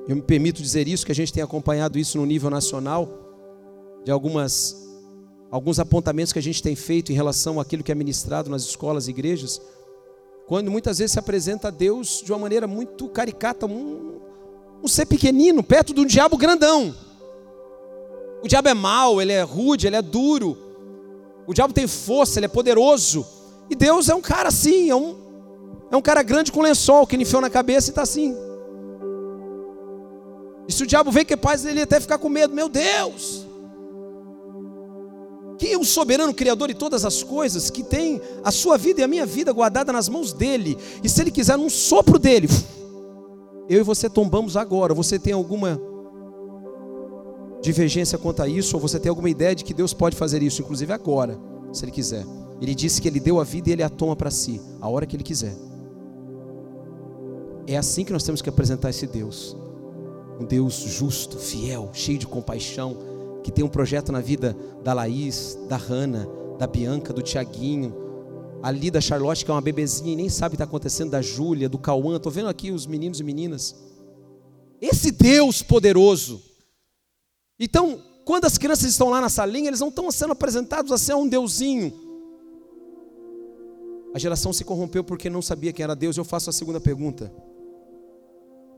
eu 0.09 0.17
me 0.17 0.23
permito 0.23 0.63
dizer 0.63 0.89
isso, 0.89 1.07
que 1.07 1.13
a 1.13 1.15
gente 1.15 1.33
tem 1.33 1.43
acompanhado 1.43 1.99
isso 1.99 2.19
no 2.19 2.27
nível 2.27 2.51
nacional, 2.51 3.09
de 4.05 4.11
algumas 4.11 4.89
alguns 5.51 5.81
apontamentos 5.81 6.33
que 6.33 6.39
a 6.39 6.43
gente 6.43 6.63
tem 6.63 6.77
feito 6.77 7.11
em 7.11 7.15
relação 7.15 7.59
àquilo 7.59 7.83
que 7.83 7.91
é 7.91 7.95
ministrado 7.95 8.49
nas 8.49 8.63
escolas 8.63 9.09
e 9.09 9.11
igrejas 9.11 9.61
quando 10.51 10.69
muitas 10.69 10.99
vezes 10.99 11.13
se 11.13 11.19
apresenta 11.21 11.69
a 11.69 11.71
Deus 11.71 12.23
de 12.25 12.33
uma 12.33 12.39
maneira 12.41 12.67
muito 12.67 13.09
caricata, 13.09 13.67
um, 13.67 14.19
um 14.83 14.89
ser 14.89 15.07
pequenino, 15.07 15.63
perto 15.63 15.95
de 15.95 16.01
um 16.01 16.05
diabo 16.05 16.37
grandão. 16.37 16.93
O 18.43 18.49
diabo 18.49 18.69
é 18.69 18.75
mau, 18.75 19.23
ele 19.23 19.31
é 19.31 19.43
rude, 19.43 19.87
ele 19.87 19.95
é 19.95 20.03
duro. 20.03 20.59
O 21.47 21.55
diabo 21.55 21.73
tem 21.73 21.87
força, 21.87 22.41
ele 22.41 22.47
é 22.47 22.49
poderoso. 22.49 23.25
E 23.71 23.77
Deus 23.77 24.09
é 24.09 24.15
um 24.17 24.21
cara 24.21 24.49
assim, 24.49 24.91
é 24.91 24.97
um, 24.97 25.15
é 25.89 25.97
um 25.97 26.03
cara 26.03 26.21
grande 26.21 26.51
com 26.51 26.63
lençol 26.63 27.07
que 27.07 27.15
ele 27.15 27.23
enfiou 27.23 27.41
na 27.41 27.49
cabeça 27.49 27.91
e 27.91 27.93
está 27.93 28.03
assim. 28.03 28.37
E 30.71 30.73
se 30.73 30.85
o 30.85 30.87
diabo 30.87 31.11
vem 31.11 31.25
que 31.25 31.35
é 31.35 31.37
paz, 31.37 31.67
ele 31.67 31.83
até 31.83 31.99
ficar 31.99 32.17
com 32.17 32.29
medo. 32.29 32.55
Meu 32.55 32.69
Deus! 32.69 33.45
Quem 35.59 35.73
é 35.73 35.77
o 35.77 35.85
soberano 35.85 36.33
criador 36.33 36.69
de 36.69 36.75
todas 36.75 37.05
as 37.05 37.25
coisas, 37.25 37.71
que 37.71 37.83
tem 37.83 38.21
a 38.45 38.53
sua 38.53 38.79
vida 38.79 39.01
e 39.01 39.03
a 39.03 39.09
minha 39.09 39.27
vida 39.27 39.53
guardada 39.53 39.93
nas 39.93 40.09
mãos 40.09 40.33
dele, 40.33 40.79
e 41.03 41.09
se 41.09 41.21
ele 41.21 41.33
quiser, 41.33 41.59
num 41.59 41.69
sopro 41.69 42.21
dele, 42.21 42.47
eu 43.69 43.81
e 43.81 43.83
você 43.83 44.09
tombamos 44.09 44.57
agora. 44.57 44.95
Você 44.95 45.19
tem 45.19 45.33
alguma 45.33 45.77
divergência 47.61 48.17
quanto 48.17 48.41
a 48.41 48.47
isso, 48.47 48.77
ou 48.77 48.81
você 48.81 49.01
tem 49.01 49.11
alguma 49.11 49.29
ideia 49.29 49.57
de 49.57 49.65
que 49.65 49.75
Deus 49.75 49.93
pode 49.93 50.15
fazer 50.15 50.41
isso, 50.41 50.63
inclusive 50.63 50.93
agora, 50.93 51.37
se 51.73 51.85
ele 51.85 51.91
quiser? 51.91 52.25
Ele 52.61 52.77
disse 52.77 53.03
que 53.03 53.09
ele 53.09 53.19
deu 53.19 53.41
a 53.41 53.45
vida 53.45 53.71
e 53.71 53.73
ele 53.73 53.83
a 53.83 53.89
toma 53.89 54.15
para 54.15 54.31
si, 54.31 54.61
a 54.81 54.89
hora 54.89 55.05
que 55.05 55.17
ele 55.17 55.25
quiser. 55.25 55.57
É 57.67 57.77
assim 57.77 58.05
que 58.05 58.13
nós 58.13 58.23
temos 58.23 58.41
que 58.41 58.49
apresentar 58.49 58.91
esse 58.91 59.09
Deus. 59.09 59.57
Um 60.41 60.45
Deus 60.47 60.75
justo, 60.75 61.39
fiel, 61.39 61.91
cheio 61.93 62.19
de 62.19 62.27
compaixão, 62.27 62.97
que 63.45 63.53
tem 63.53 63.63
um 63.63 63.69
projeto 63.69 64.11
na 64.11 64.21
vida 64.21 64.57
da 64.83 64.95
Laís, 64.95 65.59
da 65.69 65.77
Hanna, 65.77 66.27
da 66.59 66.67
Bianca, 66.67 67.13
do 67.13 67.21
Tiaguinho, 67.21 67.95
ali 68.63 68.91
da 68.91 69.01
Charlotte, 69.01 69.45
que 69.45 69.51
é 69.51 69.55
uma 69.55 69.61
bebezinha 69.61 70.15
e 70.15 70.17
nem 70.17 70.29
sabe 70.31 70.49
o 70.49 70.51
que 70.51 70.57
está 70.57 70.65
acontecendo, 70.65 71.11
da 71.11 71.21
Júlia, 71.21 71.69
do 71.69 71.79
Cauã, 71.79 72.17
estou 72.17 72.33
vendo 72.33 72.49
aqui 72.49 72.71
os 72.71 72.87
meninos 72.87 73.21
e 73.21 73.25
meninas. 73.25 73.77
Esse 74.81 75.11
Deus 75.11 75.63
poderoso. 75.63 76.43
Então, 77.59 78.01
quando 78.25 78.47
as 78.47 78.57
crianças 78.57 78.91
estão 78.91 79.11
lá 79.11 79.21
na 79.21 79.29
salinha, 79.29 79.69
eles 79.69 79.81
não 79.81 79.89
estão 79.89 80.11
sendo 80.11 80.33
apresentados 80.33 80.91
a 80.91 80.97
ser 80.97 81.15
um 81.15 81.29
deusinho. 81.29 81.93
A 84.15 84.19
geração 84.19 84.53
se 84.53 84.65
corrompeu 84.65 85.05
porque 85.05 85.29
não 85.29 85.43
sabia 85.43 85.73
quem 85.73 85.85
era 85.85 85.95
Deus. 85.95 86.17
Eu 86.17 86.25
faço 86.25 86.49
a 86.49 86.53
segunda 86.53 86.81
pergunta: 86.81 87.31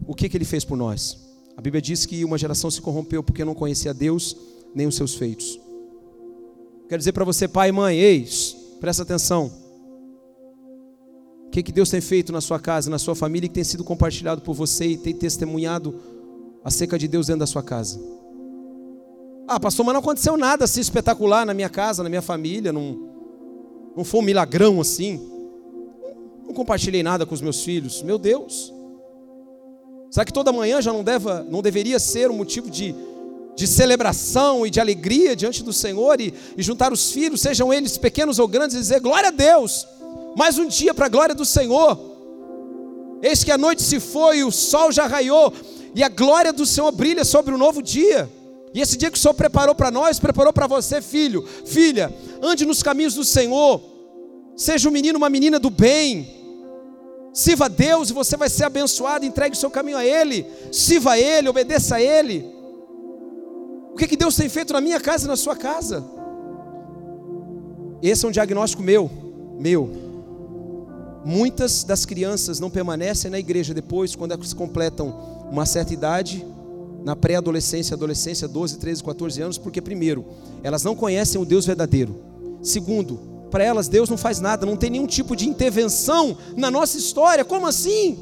O 0.06 0.14
que, 0.14 0.28
que 0.28 0.36
ele 0.36 0.44
fez 0.44 0.64
por 0.64 0.76
nós? 0.76 1.31
A 1.62 1.70
Bíblia 1.70 1.80
diz 1.80 2.04
que 2.04 2.24
uma 2.24 2.36
geração 2.36 2.68
se 2.72 2.80
corrompeu 2.80 3.22
porque 3.22 3.44
não 3.44 3.54
conhecia 3.54 3.94
Deus 3.94 4.36
nem 4.74 4.88
os 4.88 4.96
seus 4.96 5.14
feitos. 5.14 5.60
Quero 6.88 6.98
dizer 6.98 7.12
para 7.12 7.24
você, 7.24 7.46
pai 7.46 7.68
e 7.68 7.72
mãe, 7.72 7.96
eis, 8.00 8.56
presta 8.80 9.04
atenção. 9.04 9.48
O 11.46 11.50
que, 11.50 11.62
que 11.62 11.70
Deus 11.70 11.88
tem 11.88 12.00
feito 12.00 12.32
na 12.32 12.40
sua 12.40 12.58
casa, 12.58 12.90
na 12.90 12.98
sua 12.98 13.14
família, 13.14 13.48
que 13.48 13.54
tem 13.54 13.62
sido 13.62 13.84
compartilhado 13.84 14.42
por 14.42 14.54
você 14.54 14.86
e 14.86 14.96
tem 14.96 15.14
testemunhado 15.14 15.94
acerca 16.64 16.98
de 16.98 17.06
Deus 17.06 17.28
dentro 17.28 17.38
da 17.38 17.46
sua 17.46 17.62
casa? 17.62 18.00
Ah, 19.46 19.60
pastor, 19.60 19.86
mas 19.86 19.92
não 19.92 20.00
aconteceu 20.00 20.36
nada 20.36 20.64
assim 20.64 20.80
espetacular 20.80 21.46
na 21.46 21.54
minha 21.54 21.68
casa, 21.68 22.02
na 22.02 22.08
minha 22.08 22.22
família, 22.22 22.72
não, 22.72 23.08
não 23.96 24.02
foi 24.02 24.18
um 24.18 24.24
milagrão 24.24 24.80
assim. 24.80 25.30
Não 26.44 26.52
compartilhei 26.52 27.04
nada 27.04 27.24
com 27.24 27.36
os 27.36 27.40
meus 27.40 27.62
filhos. 27.62 28.02
Meu 28.02 28.18
Deus. 28.18 28.71
Será 30.12 30.24
que 30.24 30.32
toda 30.32 30.52
manhã 30.52 30.80
já 30.80 30.92
não, 30.92 31.02
deve, 31.02 31.26
não 31.48 31.60
deveria 31.60 31.98
ser 31.98 32.30
um 32.30 32.36
motivo 32.36 32.70
de 32.70 32.94
de 33.54 33.66
celebração 33.66 34.66
e 34.66 34.70
de 34.70 34.80
alegria 34.80 35.36
diante 35.36 35.62
do 35.62 35.72
Senhor 35.72 36.20
e, 36.20 36.32
e, 36.56 36.62
juntar 36.62 36.92
os 36.92 37.10
filhos, 37.12 37.40
sejam 37.40 37.72
eles 37.72 37.98
pequenos 37.98 38.38
ou 38.38 38.48
grandes, 38.48 38.76
e 38.76 38.80
dizer: 38.80 39.00
Glória 39.00 39.28
a 39.28 39.32
Deus, 39.32 39.86
mais 40.36 40.58
um 40.58 40.66
dia 40.66 40.94
para 40.94 41.06
a 41.06 41.08
glória 41.08 41.34
do 41.34 41.44
Senhor. 41.44 41.98
Eis 43.22 43.44
que 43.44 43.52
a 43.52 43.58
noite 43.58 43.82
se 43.82 44.00
foi, 44.00 44.42
o 44.42 44.50
sol 44.50 44.90
já 44.90 45.06
raiou, 45.06 45.52
e 45.94 46.02
a 46.02 46.08
glória 46.08 46.52
do 46.52 46.66
Senhor 46.66 46.90
brilha 46.92 47.24
sobre 47.24 47.52
o 47.52 47.56
um 47.56 47.58
novo 47.58 47.82
dia. 47.82 48.28
E 48.74 48.80
esse 48.80 48.96
dia 48.96 49.10
que 49.10 49.18
o 49.18 49.20
Senhor 49.20 49.34
preparou 49.34 49.74
para 49.74 49.90
nós, 49.90 50.18
preparou 50.18 50.52
para 50.52 50.66
você, 50.66 51.02
filho, 51.02 51.46
filha, 51.66 52.12
ande 52.42 52.64
nos 52.64 52.82
caminhos 52.82 53.14
do 53.14 53.22
Senhor, 53.22 53.82
seja 54.56 54.88
um 54.88 54.92
menino, 54.92 55.18
uma 55.18 55.28
menina 55.28 55.58
do 55.58 55.68
bem, 55.68 56.41
sirva 57.32 57.66
a 57.66 57.68
Deus 57.68 58.10
e 58.10 58.12
você 58.12 58.36
vai 58.36 58.48
ser 58.48 58.64
abençoado, 58.64 59.24
entregue 59.24 59.56
o 59.56 59.58
seu 59.58 59.70
caminho 59.70 59.96
a 59.96 60.04
Ele, 60.04 60.46
sirva 60.70 61.12
a 61.12 61.18
Ele, 61.18 61.48
obedeça 61.48 61.96
a 61.96 62.02
Ele. 62.02 62.44
O 63.92 63.96
que, 63.96 64.08
que 64.08 64.16
Deus 64.16 64.36
tem 64.36 64.48
feito 64.48 64.72
na 64.72 64.80
minha 64.80 65.00
casa 65.00 65.24
e 65.24 65.28
na 65.28 65.36
sua 65.36 65.56
casa? 65.56 66.04
Esse 68.02 68.24
é 68.24 68.28
um 68.28 68.32
diagnóstico 68.32 68.82
meu, 68.82 69.10
meu. 69.58 69.90
Muitas 71.24 71.84
das 71.84 72.04
crianças 72.04 72.58
não 72.58 72.68
permanecem 72.68 73.30
na 73.30 73.38
igreja 73.38 73.72
depois, 73.72 74.16
quando 74.16 74.32
elas 74.32 74.52
completam 74.52 75.46
uma 75.50 75.64
certa 75.64 75.92
idade, 75.94 76.44
na 77.04 77.14
pré-adolescência, 77.14 77.94
adolescência, 77.94 78.48
12, 78.48 78.78
13, 78.78 79.04
14 79.04 79.42
anos, 79.42 79.58
porque, 79.58 79.80
primeiro, 79.80 80.24
elas 80.62 80.82
não 80.82 80.96
conhecem 80.96 81.40
o 81.40 81.44
Deus 81.44 81.66
verdadeiro. 81.66 82.16
Segundo, 82.62 83.31
para 83.52 83.62
elas 83.62 83.86
Deus 83.86 84.08
não 84.08 84.16
faz 84.16 84.40
nada, 84.40 84.64
não 84.64 84.76
tem 84.76 84.88
nenhum 84.88 85.06
tipo 85.06 85.36
de 85.36 85.46
intervenção 85.46 86.36
na 86.56 86.70
nossa 86.70 86.96
história. 86.96 87.44
Como 87.44 87.66
assim? 87.66 88.18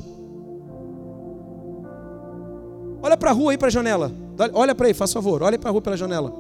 Olha 3.01 3.17
para 3.17 3.31
a 3.31 3.33
rua 3.33 3.53
aí, 3.53 3.59
para 3.59 3.69
a 3.69 3.71
janela. 3.71 4.13
Olha 4.53 4.75
para 4.75 4.89
aí, 4.89 4.93
faz 4.93 5.13
favor. 5.13 5.43
Olha 5.43 5.59
para 5.59 5.71
a 5.71 5.73
rua 5.73 5.81
pela 5.81 5.97
janela. 5.97 6.35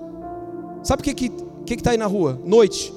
Sabe 0.82 1.00
o 1.00 1.04
que 1.04 1.26
está 1.26 1.44
que, 1.64 1.76
que 1.76 1.82
tá 1.82 1.92
aí 1.92 1.96
na 1.96 2.06
rua? 2.06 2.38
Noite. 2.44 2.92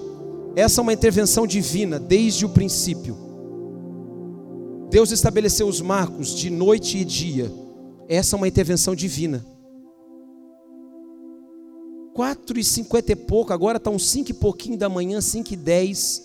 Essa 0.56 0.82
é 0.82 0.84
uma 0.84 0.94
intervenção 0.94 1.46
divina 1.46 2.00
desde 2.00 2.46
o 2.46 2.50
princípio. 2.50 3.16
Deus 4.90 5.12
estabeleceu 5.12 5.68
os 5.68 5.80
marcos 5.80 6.36
de 6.36 6.50
noite 6.50 6.98
e 6.98 7.06
dia. 7.06 7.52
Essa 8.08 8.36
é 8.36 8.38
uma 8.38 8.48
intervenção 8.48 8.96
divina. 8.96 9.46
Quatro 12.14 12.60
e 12.60 12.64
cinquenta 12.64 13.12
e 13.12 13.16
pouco, 13.16 13.52
agora 13.52 13.78
está 13.78 13.90
uns 13.90 14.08
cinco 14.08 14.30
e 14.30 14.34
pouquinho 14.36 14.78
da 14.78 14.88
manhã, 14.88 15.20
cinco 15.20 15.52
e 15.54 15.56
dez. 15.56 16.22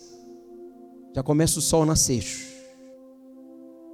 Já 1.15 1.23
começa 1.23 1.59
o 1.59 1.63
sol 1.63 1.87
nascer. 1.87 2.25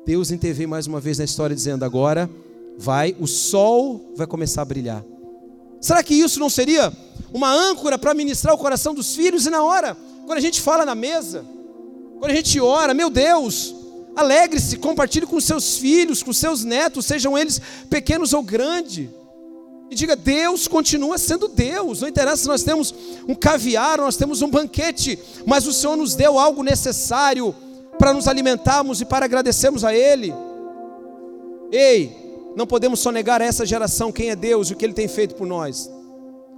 Deus 0.04 0.33
intervém 0.33 0.66
mais 0.66 0.88
uma 0.88 1.00
vez 1.00 1.18
na 1.18 1.24
história 1.24 1.54
dizendo 1.54 1.85
agora 1.85 2.28
vai, 2.76 3.16
o 3.20 3.28
sol 3.28 4.12
vai 4.16 4.26
começar 4.26 4.62
a 4.62 4.64
brilhar. 4.64 5.04
Será 5.80 6.02
que 6.02 6.14
isso 6.14 6.40
não 6.40 6.50
seria 6.50 6.92
uma 7.33 7.52
âncora 7.52 7.96
para 7.96 8.12
ministrar 8.12 8.54
o 8.54 8.59
coração 8.59 8.92
dos 8.92 9.14
filhos? 9.14 9.46
E 9.46 9.50
na 9.50 9.62
hora, 9.62 9.96
quando 10.26 10.38
a 10.38 10.40
gente 10.42 10.61
fala 10.61 10.85
na 10.85 10.96
mesa, 10.96 11.44
quando 12.18 12.33
a 12.33 12.35
gente 12.35 12.59
ora, 12.61 12.92
meu 12.92 13.09
Deus, 13.09 13.72
alegre-se, 14.16 14.78
compartilhe 14.78 15.26
com 15.26 15.40
seus 15.40 15.78
filhos, 15.78 16.24
com 16.24 16.33
seus 16.33 16.64
netos, 16.64 17.07
sejam 17.07 17.38
eles 17.38 17.61
pequenos 17.88 18.33
ou 18.33 18.42
grandes. 18.42 19.09
E 19.90 19.94
diga: 19.94 20.16
Deus 20.16 20.66
continua 20.66 21.18
sendo 21.18 21.49
Deus. 21.49 22.01
Não 22.01 22.09
interessa 22.09 22.42
se 22.42 22.49
nós 22.49 22.62
temos 22.62 22.94
um 23.29 23.35
caviar, 23.35 23.99
nós 23.99 24.16
temos 24.16 24.42
um 24.42 24.51
banquete, 24.51 25.18
mas 25.47 25.66
o 25.66 25.73
Senhor 25.73 25.97
nos 25.97 26.14
deu 26.14 26.38
algo 26.38 26.62
necessário 26.62 27.55
para 27.99 28.12
nos 28.12 28.27
alimentarmos 28.27 29.01
e 29.01 29.05
para 29.05 29.25
agradecermos 29.25 29.85
a 29.85 29.94
Ele. 29.94 30.33
Ei, 31.70 32.16
não 32.57 32.66
podemos 32.66 33.01
só 33.01 33.11
negar 33.11 33.40
a 33.42 33.44
essa 33.44 33.66
geração 33.66 34.12
quem 34.12 34.31
é 34.31 34.37
Deus 34.37 34.68
e 34.68 34.73
o 34.73 34.77
que 34.77 34.85
Ele 34.85 34.94
tem 34.94 35.09
feito 35.09 35.35
por 35.35 35.47
nós. 35.47 35.90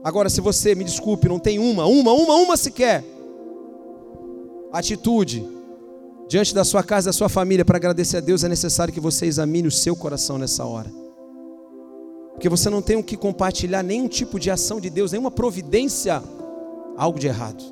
Agora, 0.04 0.28
se 0.28 0.40
você, 0.40 0.74
me 0.74 0.84
desculpe, 0.84 1.28
não 1.28 1.38
tem 1.38 1.58
uma, 1.58 1.84
uma, 1.86 2.12
uma, 2.12 2.34
uma 2.36 2.56
sequer, 2.56 3.04
atitude 4.72 5.46
diante 6.28 6.54
da 6.54 6.64
sua 6.64 6.82
casa, 6.82 7.06
da 7.06 7.12
sua 7.12 7.28
família, 7.28 7.64
para 7.64 7.76
agradecer 7.76 8.18
a 8.18 8.20
Deus, 8.20 8.44
é 8.44 8.48
necessário 8.48 8.92
que 8.92 9.00
você 9.00 9.26
examine 9.26 9.68
o 9.68 9.72
seu 9.72 9.96
coração 9.96 10.38
nessa 10.38 10.64
hora. 10.64 11.05
Porque 12.36 12.50
você 12.50 12.68
não 12.68 12.82
tem 12.82 12.96
o 12.96 13.02
que 13.02 13.16
compartilhar 13.16 13.82
nenhum 13.82 14.06
tipo 14.06 14.38
de 14.38 14.50
ação 14.50 14.78
de 14.78 14.90
Deus, 14.90 15.12
nenhuma 15.12 15.30
providência, 15.30 16.22
algo 16.94 17.18
de 17.18 17.26
errado. 17.26 17.64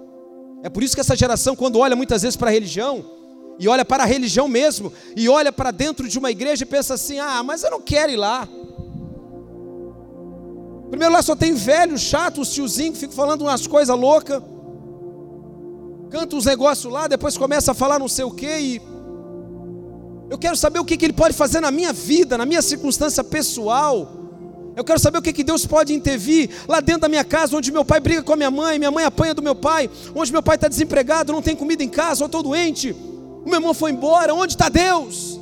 É 0.62 0.70
por 0.70 0.83
isso 0.83 0.94
que 0.94 1.03
essa 1.03 1.14
geração, 1.14 1.55
quando 1.55 1.79
olha 1.79 1.94
muitas 1.94 2.22
vezes 2.22 2.35
para 2.35 2.48
a 2.48 2.53
religião, 2.53 3.05
e 3.59 3.68
olha 3.68 3.85
para 3.85 4.05
a 4.05 4.07
religião 4.07 4.48
mesmo, 4.48 4.90
e 5.14 5.29
olha 5.29 5.53
para 5.53 5.70
dentro 5.70 6.09
de 6.09 6.18
uma 6.18 6.31
igreja 6.31 6.64
e 6.64 6.66
pensa 6.66 6.94
assim: 6.94 7.18
ah, 7.18 7.42
mas 7.42 7.62
eu 7.62 7.70
não 7.70 7.81
quero 7.83 8.11
ir 8.11 8.16
lá. 8.16 8.48
Primeiro 10.88 11.12
lá 11.12 11.20
só 11.20 11.37
tem 11.37 11.53
velho, 11.53 11.98
chato, 11.98 12.40
os 12.40 12.50
tiozinho 12.50 12.92
que 12.92 12.98
ficam 12.98 13.14
falando 13.14 13.42
umas 13.42 13.66
coisas 13.66 13.94
loucas, 13.94 14.42
canta 16.09 16.37
uns 16.37 16.46
negócios 16.46 16.90
lá, 16.90 17.07
depois 17.07 17.37
começa 17.37 17.72
a 17.72 17.74
falar 17.74 17.98
não 17.98 18.09
sei 18.09 18.24
o 18.24 18.31
que, 18.31 18.59
e 18.59 18.83
eu 20.31 20.38
quero 20.38 20.57
saber 20.57 20.79
o 20.79 20.85
que, 20.85 20.96
que 20.96 21.05
ele 21.05 21.12
pode 21.12 21.35
fazer 21.35 21.61
na 21.61 21.70
minha 21.70 21.92
vida, 21.92 22.38
na 22.38 22.46
minha 22.46 22.62
circunstância 22.62 23.22
pessoal. 23.22 24.23
Eu 24.76 24.82
quero 24.82 24.98
saber 24.98 25.18
o 25.18 25.22
que, 25.22 25.32
que 25.32 25.44
Deus 25.44 25.64
pode 25.64 25.94
intervir 25.94 26.50
lá 26.66 26.80
dentro 26.80 27.02
da 27.02 27.08
minha 27.08 27.24
casa, 27.24 27.56
onde 27.56 27.70
meu 27.70 27.84
pai 27.84 28.00
briga 28.00 28.22
com 28.22 28.32
a 28.32 28.37
minha 28.37 28.50
mãe, 28.50 28.78
minha 28.78 28.90
mãe 28.90 29.04
apanha 29.04 29.32
do 29.32 29.42
meu 29.42 29.54
pai, 29.54 29.88
onde 30.14 30.32
meu 30.32 30.42
pai 30.42 30.56
está 30.56 30.66
desempregado, 30.66 31.32
não 31.32 31.40
tem 31.40 31.54
comida 31.54 31.84
em 31.84 31.88
casa, 31.88 32.24
ou 32.24 32.26
estou 32.26 32.42
doente. 32.42 32.92
O 32.92 33.44
meu 33.44 33.54
irmão 33.54 33.72
foi 33.72 33.92
embora, 33.92 34.34
onde 34.34 34.54
está 34.54 34.68
Deus? 34.68 35.40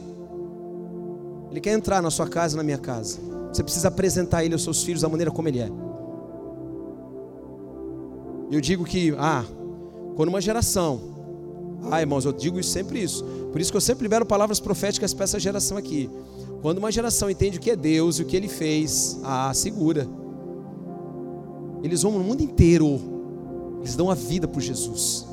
Ele 1.51 1.61
quer 1.61 1.73
entrar 1.73 2.03
na 2.03 2.11
sua 2.11 2.29
casa, 2.29 2.57
na 2.57 2.63
minha 2.63 2.79
casa. 2.79 3.21
Você 3.53 3.63
precisa 3.63 3.89
apresentar 3.89 4.45
ele 4.45 4.55
aos 4.55 4.65
seus 4.65 4.83
filhos 4.83 5.03
da 5.03 5.09
maneira 5.09 5.31
como 5.31 5.49
ele 5.49 5.61
é. 5.61 5.71
Eu 8.51 8.61
digo 8.61 8.85
que, 8.85 9.15
ah, 9.19 9.45
quando 10.15 10.29
uma 10.29 10.41
geração, 10.41 11.01
ah, 11.91 12.01
irmãos, 12.01 12.25
eu 12.25 12.33
digo 12.33 12.63
sempre 12.63 13.03
isso. 13.03 13.25
Por 13.51 13.61
isso 13.61 13.71
que 13.71 13.77
eu 13.77 13.81
sempre 13.81 14.03
libero 14.03 14.27
palavras 14.27 14.61
proféticas 14.61 15.15
para 15.15 15.25
essa 15.25 15.41
geração 15.41 15.77
aqui. 15.77 16.09
Quando 16.63 16.79
uma 16.79 16.93
geração 16.93 17.29
entende 17.29 17.59
o 17.59 17.61
que 17.61 17.73
é 17.73 17.77
Deus 17.77 18.19
e 18.19 18.23
o 18.23 18.25
que 18.25 18.37
ele 18.37 18.47
fez, 18.47 19.19
ah, 19.25 19.53
segura. 19.53 20.09
Eles 21.83 22.03
vão 22.03 22.13
no 22.13 22.21
mundo 22.21 22.41
inteiro, 22.41 23.01
eles 23.81 23.97
dão 23.97 24.09
a 24.09 24.15
vida 24.15 24.47
por 24.47 24.61
Jesus. 24.61 25.27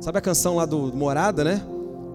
Sabe 0.00 0.18
a 0.18 0.20
canção 0.20 0.54
lá 0.54 0.64
do 0.64 0.96
Morada, 0.96 1.42
né? 1.42 1.60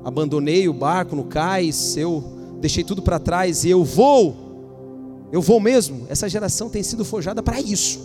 Abandonei 0.05 0.69
o 0.69 0.73
barco 0.73 1.17
no 1.17 1.25
cais, 1.25 1.97
eu 1.97 2.23
deixei 2.61 2.81
tudo 2.81 3.01
para 3.01 3.19
trás 3.19 3.65
e 3.65 3.69
eu 3.69 3.83
vou. 3.83 5.27
Eu 5.29 5.41
vou 5.41 5.59
mesmo. 5.59 6.07
Essa 6.09 6.29
geração 6.29 6.69
tem 6.69 6.81
sido 6.81 7.03
forjada 7.03 7.43
para 7.43 7.59
isso. 7.59 7.99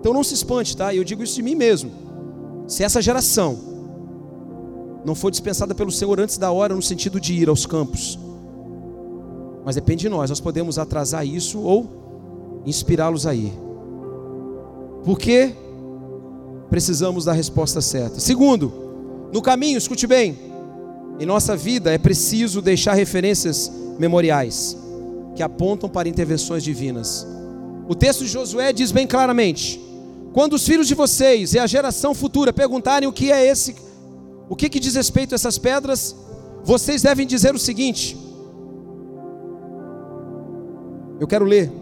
Então 0.00 0.14
não 0.14 0.24
se 0.24 0.32
espante, 0.32 0.74
tá? 0.74 0.94
Eu 0.94 1.04
digo 1.04 1.22
isso 1.22 1.34
de 1.34 1.42
mim 1.42 1.54
mesmo. 1.54 1.92
Se 2.66 2.82
essa 2.82 3.02
geração 3.02 3.71
não 5.04 5.14
for 5.14 5.30
dispensada 5.30 5.74
pelo 5.74 5.90
Senhor 5.90 6.20
antes 6.20 6.38
da 6.38 6.50
hora, 6.50 6.74
no 6.74 6.82
sentido 6.82 7.20
de 7.20 7.34
ir 7.34 7.48
aos 7.48 7.66
campos, 7.66 8.18
mas 9.64 9.74
depende 9.74 10.02
de 10.02 10.08
nós, 10.08 10.30
nós 10.30 10.40
podemos 10.40 10.78
atrasar 10.78 11.26
isso 11.26 11.60
ou 11.60 12.62
inspirá-los 12.66 13.26
a 13.26 13.34
ir. 13.34 13.52
Porque 15.04 15.54
precisamos 16.68 17.24
da 17.24 17.32
resposta 17.32 17.80
certa. 17.80 18.18
Segundo, 18.18 18.72
no 19.32 19.42
caminho, 19.42 19.78
escute 19.78 20.06
bem, 20.06 20.38
em 21.20 21.26
nossa 21.26 21.56
vida 21.56 21.92
é 21.92 21.98
preciso 21.98 22.60
deixar 22.60 22.94
referências 22.94 23.70
memoriais 23.98 24.76
que 25.34 25.42
apontam 25.42 25.88
para 25.88 26.08
intervenções 26.08 26.62
divinas. 26.62 27.26
O 27.88 27.94
texto 27.94 28.24
de 28.24 28.30
Josué 28.30 28.72
diz 28.72 28.90
bem 28.90 29.06
claramente: 29.06 29.80
quando 30.32 30.54
os 30.54 30.66
filhos 30.66 30.88
de 30.88 30.94
vocês 30.94 31.54
e 31.54 31.58
a 31.58 31.66
geração 31.66 32.14
futura 32.14 32.52
perguntarem 32.52 33.08
o 33.08 33.12
que 33.12 33.30
é 33.30 33.46
esse, 33.46 33.76
o 34.52 34.54
que, 34.54 34.68
que 34.68 34.78
diz 34.78 34.96
respeito 34.96 35.32
a 35.32 35.36
essas 35.36 35.56
pedras, 35.56 36.14
vocês 36.62 37.00
devem 37.00 37.26
dizer 37.26 37.54
o 37.54 37.58
seguinte. 37.58 38.14
Eu 41.18 41.26
quero 41.26 41.46
ler. 41.46 41.72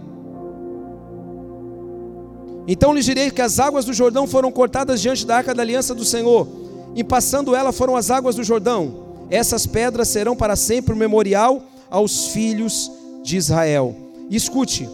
Então 2.69 2.95
lhes 2.95 3.05
direi 3.05 3.29
que 3.33 3.43
as 3.43 3.59
águas 3.59 3.85
do 3.85 3.93
Jordão 3.93 4.25
foram 4.25 4.53
cortadas 4.53 5.01
diante 5.01 5.27
da 5.27 5.39
arca 5.39 5.53
da 5.53 5.63
aliança 5.63 5.97
do 5.97 6.05
Senhor, 6.05 6.47
e 6.95 7.03
passando 7.03 7.57
ela 7.57 7.73
foram 7.73 7.97
as 7.97 8.09
águas 8.09 8.37
do 8.37 8.45
Jordão. 8.45 9.17
Essas 9.29 9.67
pedras 9.67 10.07
serão 10.07 10.37
para 10.37 10.55
sempre 10.55 10.95
um 10.95 10.97
memorial 10.97 11.65
aos 11.91 12.29
filhos 12.29 12.89
de 13.25 13.37
Israel. 13.37 13.97
E 14.31 14.37
escute, 14.37 14.89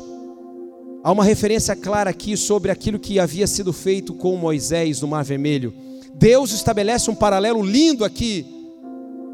há 1.05 1.13
uma 1.13 1.25
referência 1.25 1.77
clara 1.77 2.09
aqui 2.09 2.39
sobre 2.39 2.71
aquilo 2.71 2.99
que 2.99 3.21
havia 3.21 3.47
sido 3.47 3.71
feito 3.71 4.15
com 4.15 4.35
Moisés 4.35 5.03
no 5.03 5.09
Mar 5.09 5.23
Vermelho. 5.23 5.85
Deus 6.19 6.51
estabelece 6.53 7.11
um 7.11 7.15
paralelo 7.15 7.63
lindo 7.63 8.05
aqui 8.05 8.47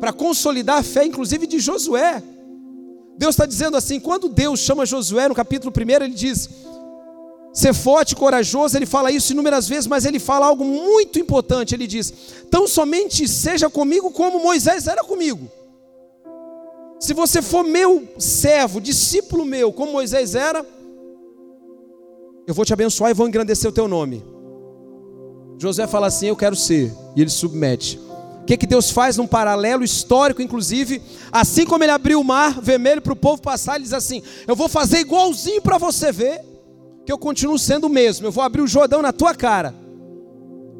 para 0.00 0.12
consolidar 0.12 0.78
a 0.78 0.82
fé, 0.82 1.04
inclusive 1.04 1.46
de 1.46 1.60
Josué. 1.60 2.20
Deus 3.16 3.34
está 3.34 3.46
dizendo 3.46 3.76
assim: 3.76 4.00
quando 4.00 4.28
Deus 4.28 4.60
chama 4.60 4.84
Josué 4.84 5.28
no 5.28 5.34
capítulo 5.34 5.72
1, 5.72 5.90
ele 5.90 6.08
diz: 6.08 6.50
ser 7.52 7.72
forte, 7.72 8.16
corajoso, 8.16 8.76
ele 8.76 8.86
fala 8.86 9.12
isso 9.12 9.32
inúmeras 9.32 9.68
vezes, 9.68 9.86
mas 9.86 10.04
ele 10.04 10.18
fala 10.18 10.46
algo 10.46 10.64
muito 10.64 11.20
importante. 11.20 11.72
Ele 11.72 11.86
diz: 11.86 12.12
tão 12.50 12.66
somente 12.66 13.28
seja 13.28 13.70
comigo 13.70 14.10
como 14.10 14.42
Moisés 14.42 14.88
era 14.88 15.04
comigo. 15.04 15.48
Se 16.98 17.14
você 17.14 17.40
for 17.40 17.64
meu 17.64 18.08
servo, 18.18 18.80
discípulo 18.80 19.44
meu, 19.44 19.72
como 19.72 19.92
Moisés 19.92 20.34
era, 20.34 20.66
eu 22.44 22.54
vou 22.54 22.64
te 22.64 22.72
abençoar 22.72 23.12
e 23.12 23.14
vou 23.14 23.28
engrandecer 23.28 23.70
o 23.70 23.72
teu 23.72 23.86
nome. 23.86 24.24
José 25.62 25.86
fala 25.86 26.08
assim: 26.08 26.26
Eu 26.26 26.34
quero 26.34 26.56
ser, 26.56 26.92
e 27.14 27.20
ele 27.20 27.30
submete. 27.30 27.96
O 28.42 28.44
que, 28.44 28.56
que 28.56 28.66
Deus 28.66 28.90
faz 28.90 29.16
num 29.16 29.28
paralelo 29.28 29.84
histórico, 29.84 30.42
inclusive, 30.42 31.00
assim 31.30 31.64
como 31.64 31.84
ele 31.84 31.92
abriu 31.92 32.20
o 32.20 32.24
mar 32.24 32.60
vermelho 32.60 33.00
para 33.00 33.12
o 33.12 33.16
povo 33.16 33.40
passar, 33.40 33.76
ele 33.76 33.84
diz 33.84 33.92
assim: 33.92 34.24
Eu 34.48 34.56
vou 34.56 34.68
fazer 34.68 34.98
igualzinho 34.98 35.62
para 35.62 35.78
você 35.78 36.10
ver, 36.10 36.40
que 37.06 37.12
eu 37.12 37.16
continuo 37.16 37.56
sendo 37.60 37.86
o 37.86 37.88
mesmo. 37.88 38.26
Eu 38.26 38.32
vou 38.32 38.42
abrir 38.42 38.60
o 38.60 38.66
Jordão 38.66 39.00
na 39.00 39.12
tua 39.12 39.36
cara, 39.36 39.72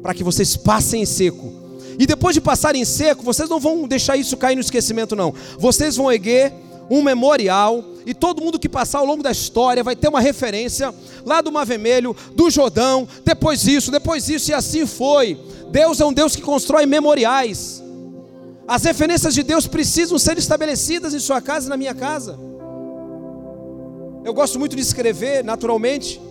para 0.01 0.13
que 0.13 0.21
vocês 0.21 0.57
passem 0.57 1.03
em 1.03 1.05
seco. 1.05 1.53
E 1.97 2.05
depois 2.05 2.33
de 2.33 2.41
passarem 2.41 2.81
em 2.81 2.85
seco, 2.85 3.23
vocês 3.23 3.47
não 3.47 3.61
vão 3.61 3.87
deixar 3.87 4.17
isso 4.17 4.35
cair 4.35 4.55
no 4.55 4.61
esquecimento, 4.61 5.15
não. 5.15 5.33
Vocês 5.57 5.95
vão 5.95 6.11
erguer 6.11 6.51
um 6.89 7.01
memorial, 7.01 7.83
e 8.05 8.13
todo 8.13 8.41
mundo 8.41 8.59
que 8.59 8.67
passar 8.67 8.99
ao 8.99 9.05
longo 9.05 9.23
da 9.23 9.31
história 9.31 9.83
vai 9.83 9.95
ter 9.95 10.09
uma 10.09 10.19
referência 10.19 10.93
lá 11.25 11.41
do 11.41 11.51
Mar 11.51 11.65
Vermelho, 11.65 12.15
do 12.33 12.49
Jordão, 12.49 13.07
depois 13.23 13.65
isso, 13.65 13.91
depois 13.91 14.27
isso, 14.27 14.51
e 14.51 14.53
assim 14.53 14.85
foi. 14.85 15.39
Deus 15.71 15.99
é 15.99 16.05
um 16.05 16.13
Deus 16.13 16.35
que 16.35 16.41
constrói 16.41 16.85
memoriais. 16.85 17.81
As 18.67 18.83
referências 18.83 19.33
de 19.33 19.43
Deus 19.43 19.67
precisam 19.67 20.17
ser 20.19 20.37
estabelecidas 20.37 21.13
em 21.13 21.19
sua 21.19 21.41
casa 21.41 21.67
e 21.67 21.69
na 21.69 21.77
minha 21.77 21.93
casa. 21.93 22.37
Eu 24.23 24.33
gosto 24.33 24.57
muito 24.57 24.75
de 24.75 24.81
escrever, 24.81 25.43
naturalmente, 25.43 26.21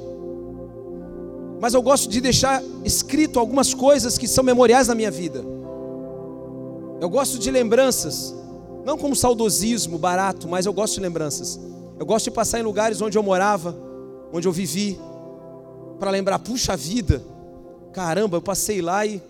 mas 1.61 1.75
eu 1.75 1.83
gosto 1.83 2.09
de 2.09 2.21
deixar 2.21 2.63
escrito 2.85 3.39
algumas 3.39 3.75
coisas 3.75 4.17
que 4.19 4.27
são 4.27 4.43
memoriais 4.43 4.89
na 4.89 4.95
minha 4.95 5.11
vida. 5.11 5.45
Eu 7.01 7.09
gosto 7.11 7.39
de 7.39 7.51
lembranças, 7.51 8.35
não 8.85 8.99
como 8.99 9.15
saudosismo 9.15 9.99
barato, 9.99 10.49
mas 10.49 10.67
eu 10.67 10.73
gosto 10.73 10.95
de 10.95 11.01
lembranças. 11.01 11.59
Eu 11.99 12.07
gosto 12.07 12.25
de 12.25 12.31
passar 12.33 12.59
em 12.59 12.63
lugares 12.63 13.01
onde 13.01 13.17
eu 13.17 13.23
morava, 13.23 13.77
onde 14.33 14.49
eu 14.49 14.53
vivi, 14.53 14.99
para 15.99 16.11
lembrar, 16.11 16.39
puxa 16.39 16.77
vida, 16.77 17.23
caramba, 17.93 18.37
eu 18.37 18.43
passei 18.43 18.83
lá 18.83 19.07
e 19.07 19.23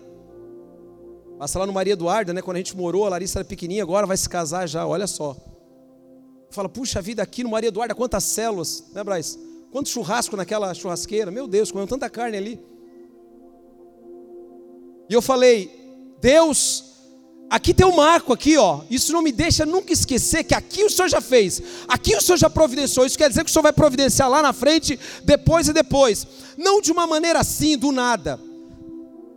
Passa 1.43 1.59
lá 1.59 1.65
no 1.67 1.73
Maria 1.73 1.91
Eduarda, 1.91 2.31
né? 2.31 2.41
Quando 2.41 2.55
a 2.55 2.59
gente 2.59 2.73
morou, 2.77 3.05
a 3.05 3.09
Larissa 3.09 3.39
era 3.39 3.45
pequenininha, 3.45 3.83
agora 3.83 4.07
vai 4.07 4.15
se 4.15 4.29
casar 4.29 4.65
já, 4.65 4.87
olha 4.87 5.05
só. 5.05 5.35
Fala, 6.49 6.69
puxa 6.69 7.01
vida, 7.01 7.21
aqui 7.21 7.43
no 7.43 7.49
Maria 7.49 7.67
Eduarda, 7.67 7.93
quantas 7.93 8.23
células, 8.23 8.85
né, 8.93 9.03
Braz? 9.03 9.37
Quanto 9.69 9.89
churrasco 9.89 10.37
naquela 10.37 10.73
churrasqueira, 10.73 11.31
meu 11.31 11.45
Deus, 11.45 11.69
comeu 11.69 11.85
tanta 11.85 12.09
carne 12.09 12.37
ali. 12.37 12.59
E 15.09 15.13
eu 15.13 15.21
falei, 15.21 15.69
Deus, 16.21 16.92
aqui 17.55 17.73
tem 17.73 17.85
um 17.85 17.95
marco 17.95 18.33
aqui, 18.33 18.57
ó. 18.57 18.81
Isso 18.89 19.11
não 19.13 19.21
me 19.21 19.31
deixa 19.31 19.65
nunca 19.65 19.93
esquecer 19.93 20.43
que 20.43 20.53
aqui 20.53 20.83
o 20.83 20.89
Senhor 20.89 21.07
já 21.07 21.21
fez, 21.21 21.61
aqui 21.87 22.15
o 22.15 22.21
Senhor 22.21 22.37
já 22.37 22.49
providenciou. 22.49 23.05
Isso 23.05 23.17
quer 23.17 23.29
dizer 23.29 23.43
que 23.43 23.49
o 23.49 23.53
Senhor 23.53 23.63
vai 23.63 23.73
providenciar 23.73 24.29
lá 24.29 24.41
na 24.41 24.53
frente, 24.53 24.99
depois 25.23 25.67
e 25.67 25.73
depois. 25.73 26.25
Não 26.57 26.81
de 26.81 26.91
uma 26.91 27.07
maneira 27.07 27.39
assim, 27.39 27.77
do 27.77 27.91
nada 27.91 28.39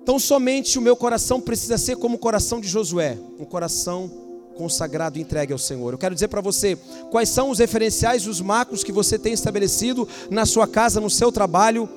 então, 0.07 0.21
somente 0.21 0.79
o 0.79 0.81
meu 0.81 0.95
coração 0.95 1.41
precisa 1.41 1.77
ser 1.77 1.97
como 1.97 2.15
o 2.15 2.19
coração 2.19 2.61
de 2.61 2.69
Josué, 2.69 3.19
um 3.41 3.45
coração 3.45 4.09
consagrado 4.55 5.19
e 5.19 5.21
entregue 5.21 5.53
ao 5.53 5.59
Senhor. 5.59 5.93
Eu 5.93 5.99
quero 5.99 6.15
dizer 6.15 6.29
para 6.29 6.41
você 6.41 6.79
quais 7.11 7.29
são 7.29 7.51
os 7.51 7.59
referenciais 7.59 8.25
os 8.25 8.41
marcos 8.41 8.85
que 8.85 8.93
você 8.93 9.19
tem 9.19 9.33
estabelecido 9.33 10.07
na 10.31 10.47
sua 10.47 10.69
casa, 10.69 11.01
no 11.01 11.11
seu 11.11 11.33
trabalho. 11.33 11.89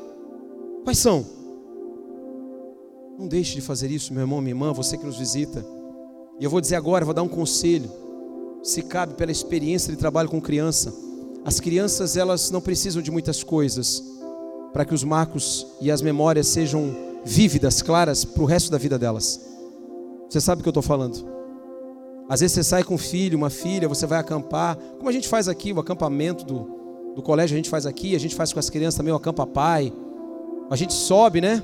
Quais 0.83 0.97
são? 0.97 1.23
Não 3.15 3.27
deixe 3.27 3.53
de 3.53 3.61
fazer 3.61 3.91
isso, 3.91 4.11
meu 4.11 4.23
irmão, 4.23 4.41
minha 4.41 4.53
irmã, 4.53 4.73
você 4.73 4.97
que 4.97 5.05
nos 5.05 5.19
visita. 5.19 5.63
E 6.39 6.43
eu 6.43 6.49
vou 6.49 6.61
dizer 6.61 6.75
agora, 6.75 7.03
vou 7.03 7.13
dar 7.13 7.21
um 7.21 7.27
conselho. 7.27 7.91
Se 8.63 8.81
cabe 8.81 9.13
pela 9.13 9.31
experiência 9.31 9.91
de 9.91 9.97
trabalho 9.97 10.29
com 10.29 10.39
criança, 10.39 10.93
as 11.43 11.59
crianças 11.59 12.15
elas 12.15 12.49
não 12.51 12.61
precisam 12.61 13.01
de 13.01 13.11
muitas 13.11 13.43
coisas 13.43 14.03
para 14.71 14.85
que 14.85 14.93
os 14.93 15.03
marcos 15.03 15.67
e 15.81 15.91
as 15.91 16.01
memórias 16.01 16.47
sejam 16.47 16.95
vívidas, 17.25 17.81
claras, 17.81 18.23
para 18.23 18.43
o 18.43 18.45
resto 18.45 18.71
da 18.71 18.77
vida 18.77 18.97
delas. 18.97 19.41
Você 20.29 20.39
sabe 20.39 20.59
o 20.59 20.63
que 20.63 20.69
eu 20.69 20.71
estou 20.71 20.83
falando? 20.83 21.27
Às 22.29 22.41
vezes 22.41 22.53
você 22.53 22.63
sai 22.63 22.83
com 22.83 22.93
um 22.93 22.97
filho, 22.97 23.37
uma 23.37 23.49
filha, 23.49 23.87
você 23.87 24.05
vai 24.05 24.19
acampar, 24.19 24.77
como 24.97 25.09
a 25.09 25.11
gente 25.11 25.27
faz 25.27 25.47
aqui, 25.47 25.73
o 25.73 25.79
acampamento 25.79 26.45
do, 26.45 27.13
do 27.15 27.21
colégio 27.23 27.55
a 27.55 27.57
gente 27.57 27.69
faz 27.69 27.85
aqui, 27.85 28.15
a 28.15 28.19
gente 28.19 28.35
faz 28.35 28.53
com 28.53 28.59
as 28.59 28.69
crianças 28.69 28.95
também 28.95 29.11
o 29.11 29.17
acampa 29.17 29.47
pai. 29.47 29.91
A 30.69 30.75
gente 30.75 30.93
sobe, 30.93 31.41
né? 31.41 31.61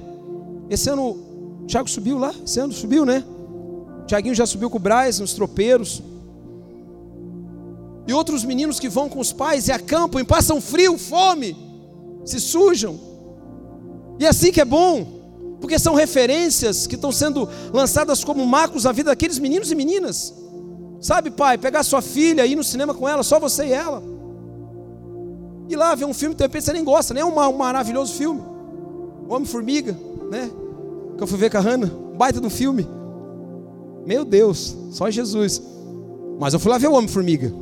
Esse 0.70 0.90
ano 0.90 1.12
o 1.12 1.66
Thiago 1.68 1.88
subiu 1.88 2.18
lá, 2.18 2.34
esse 2.44 2.60
ano 2.60 2.74
subiu, 2.74 3.06
né? 3.06 3.24
O 4.06 4.08
Thiaguinho 4.08 4.36
já 4.36 4.46
subiu 4.46 4.70
com 4.70 4.78
o 4.78 4.80
Braz 4.80 5.20
nos 5.20 5.34
tropeiros. 5.34 6.00
E 8.08 8.14
outros 8.14 8.46
meninos 8.46 8.80
que 8.80 8.88
vão 8.88 9.10
com 9.10 9.20
os 9.20 9.34
pais 9.34 9.68
e 9.68 9.72
acampam 9.72 10.22
e 10.22 10.24
passam 10.24 10.62
frio, 10.62 10.96
fome, 10.96 11.58
se 12.24 12.40
sujam. 12.40 13.00
E 14.20 14.26
é 14.26 14.30
assim 14.30 14.52
que 14.52 14.62
é 14.62 14.66
bom 14.66 15.16
porque 15.60 15.80
são 15.80 15.96
referências 15.96 16.86
que 16.86 16.94
estão 16.94 17.12
sendo 17.12 17.50
lançadas 17.74 18.24
como 18.24 18.46
marcos 18.46 18.84
na 18.84 18.92
vida 18.92 19.10
daqueles 19.10 19.40
meninos 19.40 19.72
e 19.72 19.76
meninas. 19.76 20.32
Sabe, 21.02 21.32
pai, 21.32 21.58
pegar 21.58 21.82
sua 21.82 22.04
filha 22.04 22.46
e 22.46 22.52
ir 22.52 22.56
no 22.56 22.64
cinema 22.64 22.94
com 22.94 23.10
ela, 23.10 23.24
só 23.24 23.40
você 23.40 23.66
e 23.66 23.74
ela. 23.74 24.04
Ir 25.68 25.76
lá 25.76 25.96
ver 25.96 26.06
um 26.06 26.14
filme, 26.14 26.36
de 26.36 26.44
repente 26.44 26.66
você 26.66 26.74
nem 26.74 26.84
gosta, 26.84 27.12
nem 27.16 27.24
é 27.24 27.26
um, 27.26 27.40
um 27.40 27.58
maravilhoso 27.58 28.14
filme. 28.14 28.44
Homem-Formiga, 29.28 29.98
né? 30.30 30.52
Que 31.18 31.24
eu 31.24 31.26
fui 31.26 31.40
ver 31.40 31.50
com 31.50 31.58
a 31.58 31.62
Hannah, 31.62 31.88
um 31.88 32.16
baita 32.16 32.40
do 32.40 32.52
filme. 32.52 32.88
Meu 34.06 34.24
Deus, 34.24 34.76
só 34.92 35.10
Jesus. 35.10 35.62
Mas 36.40 36.54
eu 36.54 36.60
fui 36.60 36.72
lá 36.72 36.78
ver 36.78 36.88
o 36.88 36.94
Homem-Formiga. 36.94 37.54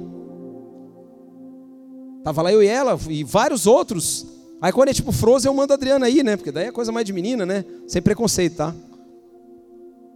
Tava 2.23 2.41
lá 2.41 2.51
eu 2.51 2.63
e 2.63 2.67
ela 2.67 2.97
e 3.09 3.23
vários 3.23 3.67
outros 3.67 4.33
Aí 4.63 4.71
quando 4.71 4.87
é 4.87 4.93
tipo 4.93 5.11
Frozen, 5.11 5.49
eu 5.49 5.53
mando 5.53 5.73
a 5.73 5.75
Adriana 5.75 6.05
aí, 6.05 6.23
né? 6.23 6.37
Porque 6.37 6.49
daí 6.49 6.67
é 6.67 6.71
coisa 6.71 6.89
mais 6.89 7.05
de 7.05 7.11
menina, 7.11 7.45
né? 7.45 7.65
Sem 7.85 8.01
preconceito, 8.01 8.55
tá? 8.55 8.73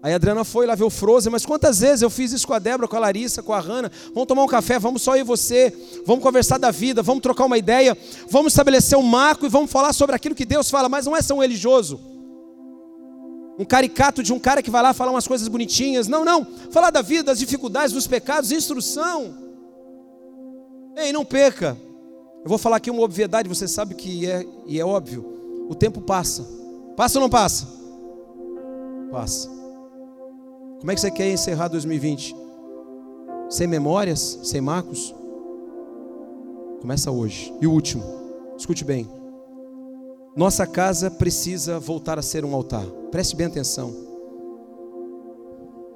Aí 0.01 0.13
a 0.13 0.15
Adriana 0.15 0.45
foi 0.45 0.65
lá 0.65 0.73
ver 0.73 0.85
o 0.85 0.89
Frozen, 0.89 1.29
mas 1.29 1.45
quantas 1.45 1.81
vezes 1.81 2.01
eu 2.01 2.09
fiz 2.09 2.31
isso 2.31 2.47
com 2.47 2.53
a 2.53 2.59
Débora, 2.59 2.87
com 2.87 2.95
a 2.95 2.99
Larissa, 2.99 3.43
com 3.43 3.51
a 3.51 3.59
Hanna? 3.59 3.91
Vamos 4.13 4.25
tomar 4.25 4.45
um 4.45 4.47
café, 4.47 4.79
vamos 4.79 5.01
só 5.01 5.17
eu 5.17 5.19
e 5.19 5.23
você, 5.23 5.73
vamos 6.05 6.23
conversar 6.23 6.57
da 6.59 6.71
vida, 6.71 7.03
vamos 7.03 7.21
trocar 7.21 7.43
uma 7.43 7.57
ideia, 7.57 7.97
vamos 8.29 8.53
estabelecer 8.53 8.97
um 8.97 9.03
marco 9.03 9.45
e 9.45 9.49
vamos 9.49 9.69
falar 9.69 9.91
sobre 9.91 10.15
aquilo 10.15 10.33
que 10.33 10.45
Deus 10.45 10.69
fala, 10.69 10.87
mas 10.87 11.05
não 11.05 11.13
é 11.13 11.21
só 11.21 11.35
um 11.35 11.41
religioso. 11.41 11.99
Um 13.57 13.65
caricato 13.65 14.21
de 14.21 14.31
um 14.31 14.39
cara 14.39 14.61
que 14.61 14.69
vai 14.69 14.83
lá 14.83 14.93
falar 14.93 15.11
umas 15.11 15.27
coisas 15.27 15.47
bonitinhas. 15.47 16.07
Não, 16.07 16.23
não. 16.23 16.45
Falar 16.71 16.91
da 16.91 17.01
vida, 17.01 17.23
das 17.23 17.39
dificuldades, 17.39 17.91
dos 17.91 18.05
pecados, 18.05 18.51
instrução. 18.51 19.33
Ei, 20.95 21.11
não 21.11 21.25
perca. 21.25 21.77
Eu 22.43 22.49
vou 22.49 22.57
falar 22.57 22.77
aqui 22.77 22.89
uma 22.89 23.01
obviedade, 23.01 23.49
você 23.49 23.67
sabe 23.67 23.95
que 23.95 24.29
é, 24.29 24.45
e 24.65 24.79
é 24.79 24.85
óbvio. 24.85 25.65
O 25.69 25.75
tempo 25.75 26.01
passa. 26.01 26.47
Passa 26.95 27.17
ou 27.17 27.21
não 27.21 27.29
passa? 27.29 27.67
Passa. 29.11 29.49
Como 30.79 30.91
é 30.91 30.95
que 30.95 31.01
você 31.01 31.11
quer 31.11 31.29
encerrar 31.29 31.67
2020? 31.67 32.35
Sem 33.49 33.67
memórias, 33.67 34.39
sem 34.43 34.61
marcos? 34.61 35.13
Começa 36.79 37.11
hoje. 37.11 37.53
E 37.59 37.67
o 37.67 37.71
último, 37.71 38.03
escute 38.57 38.85
bem. 38.85 39.09
Nossa 40.37 40.67
casa 40.67 41.09
precisa 41.09 41.79
voltar 41.79 42.19
a 42.19 42.21
ser 42.21 42.45
um 42.45 42.53
altar. 42.53 42.85
Preste 43.09 43.35
bem 43.35 43.47
atenção. 43.47 43.91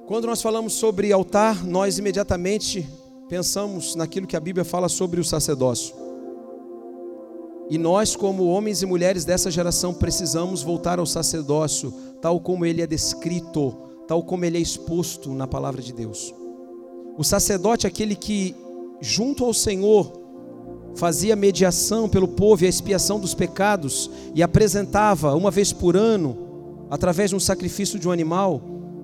Quando 0.08 0.26
nós 0.26 0.42
falamos 0.42 0.72
sobre 0.72 1.12
altar, 1.12 1.64
nós 1.64 1.96
imediatamente 1.96 2.84
pensamos 3.28 3.94
naquilo 3.94 4.26
que 4.26 4.36
a 4.36 4.40
Bíblia 4.40 4.64
fala 4.64 4.88
sobre 4.88 5.20
o 5.20 5.24
sacerdócio. 5.24 5.94
E 7.70 7.78
nós, 7.78 8.16
como 8.16 8.48
homens 8.48 8.82
e 8.82 8.86
mulheres 8.86 9.24
dessa 9.24 9.48
geração, 9.48 9.94
precisamos 9.94 10.60
voltar 10.60 10.98
ao 10.98 11.06
sacerdócio, 11.06 11.94
tal 12.20 12.40
como 12.40 12.66
ele 12.66 12.82
é 12.82 12.86
descrito, 12.86 13.76
tal 14.08 14.24
como 14.24 14.44
ele 14.44 14.58
é 14.58 14.60
exposto 14.60 15.30
na 15.30 15.46
palavra 15.46 15.80
de 15.80 15.92
Deus. 15.92 16.34
O 17.16 17.22
sacerdote 17.22 17.86
é 17.86 17.88
aquele 17.88 18.16
que, 18.16 18.56
junto 19.00 19.44
ao 19.44 19.54
Senhor, 19.54 20.21
fazia 20.94 21.36
mediação 21.36 22.08
pelo 22.08 22.28
povo 22.28 22.64
e 22.64 22.66
a 22.66 22.70
expiação 22.70 23.18
dos 23.18 23.34
pecados 23.34 24.10
e 24.34 24.42
apresentava 24.42 25.34
uma 25.34 25.50
vez 25.50 25.72
por 25.72 25.96
ano, 25.96 26.86
através 26.90 27.30
de 27.30 27.36
um 27.36 27.40
sacrifício 27.40 27.98
de 27.98 28.06
um 28.08 28.12
animal, 28.12 28.62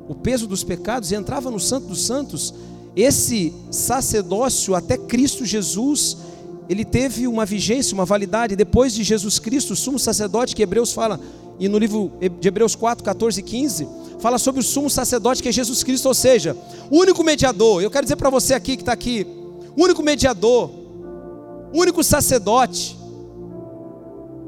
o 0.09 0.15
peso 0.15 0.47
dos 0.47 0.63
pecados 0.65 1.11
e 1.11 1.15
entrava 1.15 1.51
no 1.51 1.61
Santo 1.61 1.89
dos 1.89 2.03
Santos. 2.05 2.55
Esse 2.95 3.53
sacerdócio 3.71 4.75
até 4.75 4.97
Cristo 4.97 5.45
Jesus 5.45 6.17
ele 6.69 6.85
teve 6.85 7.27
uma 7.27 7.47
vigência, 7.47 7.95
uma 7.95 8.05
validade 8.05 8.55
depois 8.55 8.93
de 8.93 9.03
Jesus 9.03 9.39
Cristo, 9.39 9.73
o 9.73 9.77
sumo 9.77 9.99
sacerdote 9.99 10.55
que 10.55 10.63
Hebreus 10.63 10.93
fala, 10.93 11.19
e 11.59 11.67
no 11.67 11.79
livro 11.79 12.13
de 12.41 12.47
Hebreus 12.47 12.77
4, 12.77 13.03
14 13.03 13.41
e 13.41 13.43
15, 13.43 13.89
fala 14.21 14.39
sobre 14.39 14.61
o 14.61 14.65
sumo 14.65 14.91
sacerdote 14.91 15.43
que 15.43 15.49
é 15.49 15.53
Jesus 15.53 15.83
Cristo, 15.83 16.07
ou 16.07 16.15
seja, 16.15 16.55
o 16.91 16.99
único 16.99 17.25
mediador. 17.25 17.83
Eu 17.83 17.91
quero 17.91 18.05
dizer 18.05 18.17
para 18.17 18.29
você 18.29 18.53
aqui 18.53 18.77
que 18.77 18.83
está 18.83 18.93
aqui, 18.93 19.27
o 19.75 19.83
único 19.83 20.03
mediador, 20.03 20.71
único 21.73 22.03
sacerdote, 22.03 22.99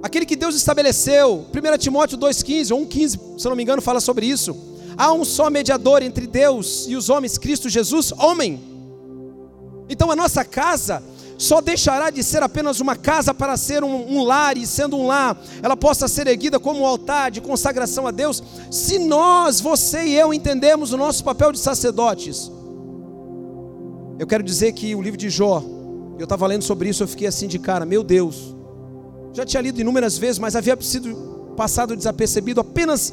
aquele 0.02 0.26
que 0.26 0.36
Deus 0.36 0.54
estabeleceu, 0.54 1.46
1 1.54 1.78
Timóteo 1.78 2.18
2,15 2.18 2.74
ou 2.74 2.86
1,15, 2.86 3.38
se 3.38 3.48
não 3.48 3.56
me 3.56 3.62
engano, 3.62 3.82
fala 3.82 4.00
sobre 4.00 4.26
isso. 4.26 4.56
Há 4.96 5.12
um 5.12 5.24
só 5.24 5.48
mediador 5.48 6.02
entre 6.02 6.26
Deus 6.26 6.86
e 6.88 6.96
os 6.96 7.08
homens, 7.08 7.38
Cristo 7.38 7.68
Jesus, 7.68 8.12
homem. 8.12 8.60
Então 9.88 10.10
a 10.10 10.16
nossa 10.16 10.44
casa 10.44 11.02
só 11.40 11.62
deixará 11.62 12.10
de 12.10 12.22
ser 12.22 12.42
apenas 12.42 12.80
uma 12.80 12.94
casa 12.94 13.32
para 13.32 13.56
ser 13.56 13.82
um, 13.82 14.12
um, 14.12 14.22
lar, 14.24 14.58
e 14.58 14.66
sendo 14.66 14.94
um 14.94 15.06
lar, 15.06 15.42
ela 15.62 15.74
possa 15.74 16.06
ser 16.06 16.26
erguida 16.26 16.60
como 16.60 16.80
um 16.80 16.86
altar 16.86 17.30
de 17.30 17.40
consagração 17.40 18.06
a 18.06 18.10
Deus, 18.10 18.42
se 18.70 18.98
nós, 18.98 19.58
você 19.58 20.04
e 20.04 20.14
eu, 20.14 20.34
entendemos 20.34 20.92
o 20.92 20.98
nosso 20.98 21.24
papel 21.24 21.50
de 21.50 21.58
sacerdotes. 21.58 22.52
Eu 24.18 24.26
quero 24.26 24.42
dizer 24.42 24.72
que 24.72 24.94
o 24.94 25.00
livro 25.00 25.16
de 25.16 25.30
Jó, 25.30 25.64
eu 26.20 26.24
estava 26.24 26.46
lendo 26.46 26.62
sobre 26.62 26.88
isso, 26.88 27.02
eu 27.02 27.08
fiquei 27.08 27.26
assim 27.26 27.46
de 27.46 27.58
cara, 27.58 27.86
meu 27.86 28.02
Deus, 28.02 28.54
já 29.32 29.44
tinha 29.44 29.62
lido 29.62 29.80
inúmeras 29.80 30.18
vezes, 30.18 30.38
mas 30.38 30.54
havia 30.54 30.76
sido 30.80 31.14
passado 31.56 31.96
desapercebido 31.96 32.60
apenas 32.60 33.12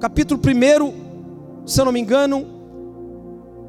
capítulo 0.00 0.40
1, 0.40 1.66
se 1.66 1.80
eu 1.80 1.84
não 1.84 1.92
me 1.92 2.00
engano, 2.00 2.46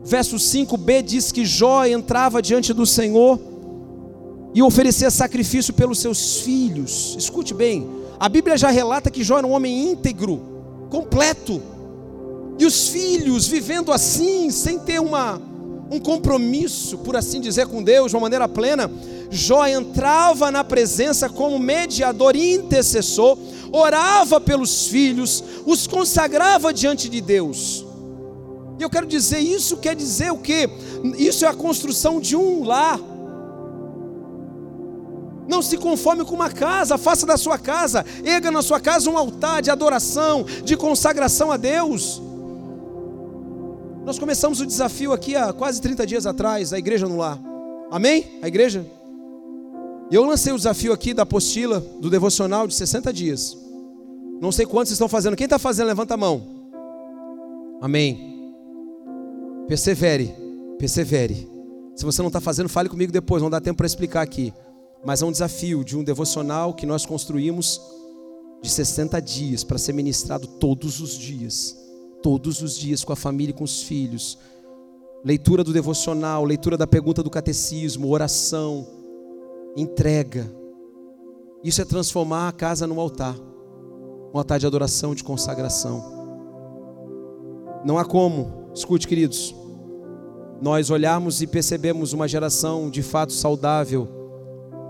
verso 0.04 0.36
5b 0.36 1.02
diz 1.04 1.32
que 1.32 1.46
Jó 1.46 1.86
entrava 1.86 2.42
diante 2.42 2.74
do 2.74 2.86
Senhor 2.86 3.40
e 4.54 4.62
oferecia 4.62 5.10
sacrifício 5.10 5.74
pelos 5.74 6.00
seus 6.00 6.40
filhos. 6.42 7.16
Escute 7.18 7.54
bem, 7.54 7.88
a 8.20 8.30
Bíblia 8.30 8.58
já 8.58 8.70
relata 8.70 9.10
que 9.10 9.24
Jó 9.24 9.38
era 9.38 9.48
um 9.48 9.52
homem 9.52 9.92
íntegro, 9.92 10.42
completo. 10.90 11.62
E 12.60 12.66
os 12.66 12.90
filhos 12.90 13.48
vivendo 13.48 13.92
assim, 13.92 14.52
sem 14.52 14.78
ter 14.78 15.00
uma, 15.00 15.42
um 15.94 16.00
compromisso, 16.00 16.98
por 16.98 17.16
assim 17.16 17.40
dizer, 17.40 17.68
com 17.68 17.84
Deus 17.84 18.10
de 18.10 18.16
uma 18.16 18.24
maneira 18.24 18.50
plena, 18.50 18.92
Jó 19.30 19.66
entrava 19.68 20.50
na 20.50 20.64
presença 20.64 21.30
como 21.30 21.60
mediador 21.60 22.36
e 22.36 22.54
intercessor, 22.54 23.38
orava 23.72 24.42
pelos 24.42 24.88
filhos, 24.88 25.44
os 25.66 25.86
consagrava 25.86 26.74
diante 26.74 27.08
de 27.08 27.22
Deus. 27.22 27.86
E 28.80 28.84
eu 28.84 28.90
quero 28.90 29.06
dizer, 29.06 29.40
isso 29.40 29.78
quer 29.78 29.96
dizer 29.96 30.32
o 30.32 30.38
quê? 30.38 30.68
Isso 31.18 31.46
é 31.46 31.48
a 31.48 31.54
construção 31.54 32.20
de 32.20 32.36
um 32.36 32.64
lar. 32.64 33.00
Não 35.48 35.62
se 35.62 35.78
conforme 35.78 36.26
com 36.26 36.34
uma 36.34 36.50
casa, 36.50 36.98
faça 36.98 37.26
da 37.26 37.38
sua 37.38 37.60
casa, 37.60 38.04
erga 38.24 38.50
na 38.50 38.64
sua 38.64 38.80
casa 38.80 39.10
um 39.12 39.18
altar 39.18 39.62
de 39.62 39.70
adoração, 39.70 40.44
de 40.64 40.76
consagração 40.76 41.52
a 41.52 41.58
Deus. 41.58 42.22
Nós 44.06 44.20
começamos 44.20 44.60
o 44.60 44.66
desafio 44.66 45.14
aqui 45.14 45.36
há 45.36 45.54
quase 45.54 45.82
30 45.82 46.06
dias 46.06 46.26
atrás, 46.26 46.74
a 46.74 46.78
igreja 46.78 47.08
no 47.08 47.18
lar. 47.18 47.42
Amém? 47.90 48.40
A 48.42 48.48
igreja? 48.50 48.86
E 50.12 50.16
eu 50.16 50.26
lancei 50.26 50.52
o 50.52 50.58
desafio 50.58 50.92
aqui 50.92 51.14
da 51.14 51.24
apostila, 51.24 51.80
do 51.80 52.10
devocional 52.10 52.68
de 52.68 52.76
60 52.76 53.14
dias. 53.14 53.58
Não 54.42 54.52
sei 54.52 54.66
quantos 54.66 54.92
estão 54.92 55.08
fazendo. 55.08 55.38
Quem 55.38 55.46
está 55.46 55.58
fazendo, 55.58 55.88
levanta 55.88 56.16
a 56.16 56.18
mão. 56.18 56.44
Amém. 57.82 58.54
Persevere, 59.70 60.36
persevere. 60.78 61.48
Se 61.96 62.04
você 62.04 62.22
não 62.22 62.28
está 62.28 62.42
fazendo, 62.42 62.68
fale 62.68 62.90
comigo 62.90 63.12
depois, 63.12 63.42
não 63.42 63.50
dá 63.50 63.62
tempo 63.62 63.78
para 63.78 63.88
explicar 63.88 64.22
aqui. 64.22 64.54
Mas 65.06 65.22
é 65.22 65.26
um 65.26 65.32
desafio 65.32 65.82
de 65.84 65.98
um 65.98 66.04
devocional 66.04 66.74
que 66.74 66.86
nós 66.86 67.06
construímos 67.06 67.80
de 68.62 68.70
60 68.70 69.22
dias 69.22 69.64
para 69.64 69.78
ser 69.78 69.94
ministrado 69.94 70.46
todos 70.46 71.00
os 71.00 71.18
dias. 71.18 71.83
Todos 72.24 72.62
os 72.64 72.76
dias 72.76 73.04
com 73.04 73.14
a 73.14 73.16
família 73.16 73.52
e 73.52 73.54
com 73.54 73.64
os 73.64 73.84
filhos. 73.84 74.40
Leitura 75.24 75.64
do 75.64 75.72
devocional, 75.72 76.44
leitura 76.44 76.76
da 76.76 76.88
pergunta 76.88 77.22
do 77.22 77.30
catecismo, 77.30 78.10
oração, 78.10 78.88
entrega. 79.78 80.52
Isso 81.64 81.82
é 81.82 81.86
transformar 81.86 82.48
a 82.48 82.52
casa 82.52 82.88
num 82.88 83.00
altar. 83.00 83.38
Um 84.34 84.38
altar 84.38 84.58
de 84.58 84.66
adoração, 84.66 85.14
de 85.14 85.24
consagração. 85.24 86.04
Não 87.86 88.00
há 88.00 88.06
como 88.06 88.64
Escute, 88.74 89.08
queridos, 89.08 89.54
nós 90.60 90.90
olharmos 90.90 91.44
e 91.44 91.48
percebemos 91.48 92.12
uma 92.12 92.28
geração 92.28 92.90
de 92.90 93.04
fato 93.04 93.32
saudável, 93.32 94.08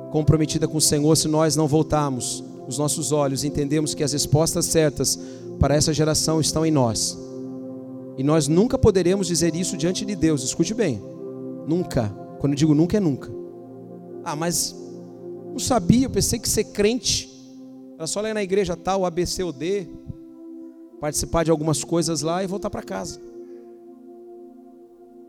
comprometida 0.10 0.70
com 0.70 0.78
o 0.78 0.82
Senhor, 0.82 1.14
se 1.18 1.28
nós 1.28 1.58
não 1.58 1.68
voltarmos 1.68 2.42
os 2.66 2.78
nossos 2.78 3.12
olhos 3.12 3.44
e 3.44 3.48
entendemos 3.48 3.94
que 3.94 4.02
as 4.02 4.14
respostas 4.14 4.68
certas 4.68 5.20
para 5.64 5.76
essa 5.76 5.94
geração 5.94 6.42
estão 6.42 6.66
em 6.66 6.72
nós. 6.72 7.18
E 8.18 8.24
nós 8.24 8.50
nunca 8.50 8.78
poderemos 8.78 9.28
dizer 9.28 9.56
isso 9.56 9.78
diante 9.78 10.04
de 10.04 10.14
Deus, 10.14 10.44
escute 10.44 10.74
bem, 10.74 11.02
nunca. 11.66 12.10
Quando 12.40 12.52
eu 12.52 12.58
digo 12.58 12.76
nunca, 12.76 12.98
é 12.98 13.00
nunca. 13.00 13.32
Ah, 14.26 14.36
mas 14.36 14.76
não 15.50 15.58
sabia, 15.58 16.06
eu 16.06 16.10
pensei 16.10 16.38
que 16.38 16.50
ser 16.50 16.66
crente 16.66 17.32
era 17.96 18.06
só 18.08 18.20
ler 18.20 18.34
na 18.34 18.44
igreja 18.44 18.76
tal, 18.76 19.06
ABC 19.06 19.42
ou 19.42 19.54
D, 19.54 19.88
participar 21.00 21.46
de 21.46 21.52
algumas 21.52 21.82
coisas 21.82 22.22
lá 22.22 22.44
e 22.44 22.48
voltar 22.48 22.70
para 22.70 22.84
casa. 22.84 23.22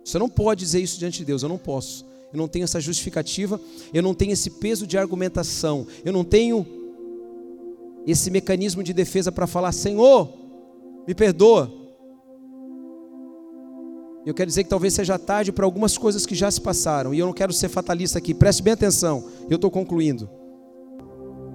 Você 0.04 0.18
não 0.18 0.28
pode 0.28 0.58
dizer 0.58 0.80
isso 0.80 0.98
diante 0.98 1.18
de 1.18 1.26
Deus, 1.26 1.44
eu 1.44 1.48
não 1.48 1.58
posso. 1.58 2.04
Eu 2.32 2.38
não 2.38 2.48
tenho 2.48 2.64
essa 2.64 2.80
justificativa, 2.80 3.60
eu 3.92 4.02
não 4.02 4.12
tenho 4.12 4.32
esse 4.32 4.50
peso 4.50 4.84
de 4.84 4.98
argumentação, 4.98 5.86
eu 6.04 6.12
não 6.12 6.24
tenho 6.24 6.66
esse 8.06 8.30
mecanismo 8.30 8.82
de 8.82 8.92
defesa 8.92 9.32
para 9.32 9.46
falar: 9.46 9.72
Senhor, 9.72 10.32
me 11.06 11.14
perdoa. 11.14 11.72
Eu 14.26 14.32
quero 14.32 14.48
dizer 14.48 14.64
que 14.64 14.70
talvez 14.70 14.94
seja 14.94 15.18
tarde 15.18 15.52
para 15.52 15.66
algumas 15.66 15.98
coisas 15.98 16.24
que 16.24 16.34
já 16.34 16.50
se 16.50 16.60
passaram, 16.60 17.12
e 17.12 17.18
eu 17.18 17.26
não 17.26 17.32
quero 17.32 17.52
ser 17.52 17.68
fatalista 17.68 18.18
aqui, 18.18 18.32
preste 18.32 18.62
bem 18.62 18.72
atenção, 18.72 19.24
eu 19.50 19.56
estou 19.56 19.70
concluindo. 19.70 20.30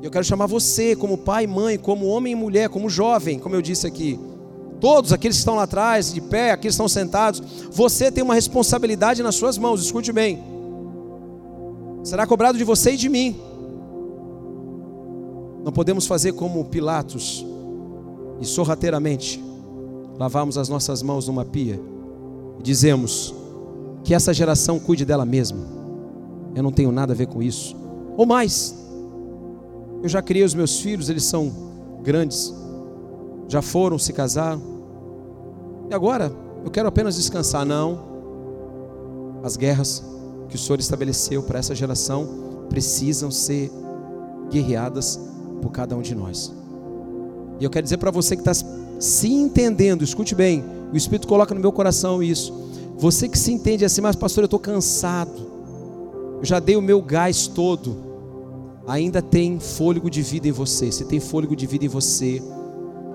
Eu 0.03 0.11
quero 0.11 0.23
chamar 0.23 0.45
você, 0.45 0.95
como 0.95 1.17
pai, 1.17 1.47
mãe, 1.47 1.77
como 1.77 2.05
homem 2.05 2.33
e 2.33 2.35
mulher, 2.35 2.69
como 2.69 2.89
jovem, 2.89 3.39
como 3.39 3.55
eu 3.55 3.61
disse 3.61 3.87
aqui, 3.87 4.19
Todos 4.79 5.11
aqueles 5.11 5.37
que 5.37 5.41
estão 5.41 5.55
lá 5.55 5.63
atrás, 5.63 6.13
de 6.13 6.21
pé, 6.21 6.51
aqueles 6.51 6.75
que 6.75 6.81
estão 6.81 6.87
sentados, 6.87 7.41
você 7.71 8.11
tem 8.11 8.23
uma 8.23 8.33
responsabilidade 8.33 9.21
nas 9.21 9.35
suas 9.35 9.57
mãos, 9.57 9.81
escute 9.81 10.11
bem. 10.11 10.41
Será 12.03 12.25
cobrado 12.25 12.57
de 12.57 12.63
você 12.63 12.91
e 12.91 12.97
de 12.97 13.09
mim. 13.09 13.39
Não 15.63 15.71
podemos 15.71 16.07
fazer 16.07 16.33
como 16.33 16.65
Pilatos 16.65 17.45
e 18.39 18.45
sorrateiramente 18.45 19.43
lavarmos 20.17 20.57
as 20.57 20.69
nossas 20.69 21.01
mãos 21.01 21.27
numa 21.27 21.45
pia 21.45 21.79
e 22.59 22.63
dizemos 22.63 23.33
que 24.03 24.13
essa 24.13 24.33
geração 24.33 24.79
cuide 24.79 25.05
dela 25.05 25.25
mesma. 25.25 25.59
Eu 26.55 26.63
não 26.63 26.71
tenho 26.71 26.91
nada 26.91 27.13
a 27.13 27.15
ver 27.15 27.27
com 27.27 27.43
isso. 27.43 27.75
Ou 28.17 28.25
mais, 28.25 28.75
eu 30.01 30.09
já 30.09 30.21
criei 30.21 30.43
os 30.43 30.53
meus 30.53 30.79
filhos, 30.79 31.09
eles 31.09 31.23
são 31.23 31.51
grandes 32.01 32.53
já 33.49 33.63
foram, 33.63 33.97
se 33.97 34.13
casaram. 34.13 34.61
E 35.89 35.93
agora 35.93 36.31
eu 36.63 36.69
quero 36.69 36.87
apenas 36.87 37.15
descansar. 37.15 37.65
Não. 37.65 38.07
As 39.43 39.57
guerras 39.57 40.03
que 40.47 40.55
o 40.55 40.59
Senhor 40.59 40.79
estabeleceu 40.79 41.41
para 41.43 41.59
essa 41.59 41.73
geração 41.73 42.67
precisam 42.69 43.31
ser 43.31 43.71
guerreadas 44.51 45.19
por 45.59 45.71
cada 45.71 45.95
um 45.95 46.01
de 46.01 46.15
nós. 46.15 46.53
E 47.59 47.63
eu 47.63 47.69
quero 47.69 47.83
dizer 47.83 47.97
para 47.97 48.11
você 48.11 48.35
que 48.35 48.41
está 48.41 48.53
se 48.99 49.27
entendendo, 49.31 50.03
escute 50.03 50.33
bem, 50.33 50.63
o 50.91 50.97
Espírito 50.97 51.27
coloca 51.27 51.53
no 51.53 51.61
meu 51.61 51.71
coração 51.71 52.23
isso. 52.23 52.53
Você 52.97 53.29
que 53.29 53.37
se 53.37 53.51
entende 53.51 53.85
assim, 53.85 54.01
mas 54.01 54.15
pastor, 54.15 54.43
eu 54.43 54.45
estou 54.45 54.59
cansado, 54.59 55.47
eu 56.39 56.45
já 56.45 56.59
dei 56.59 56.75
o 56.75 56.81
meu 56.81 57.01
gás 57.01 57.47
todo, 57.47 57.95
ainda 58.87 59.21
tem 59.21 59.59
fôlego 59.59 60.09
de 60.09 60.21
vida 60.21 60.47
em 60.47 60.51
você. 60.51 60.91
Se 60.91 61.05
tem 61.05 61.19
fôlego 61.19 61.55
de 61.55 61.67
vida 61.67 61.85
em 61.85 61.87
você, 61.87 62.41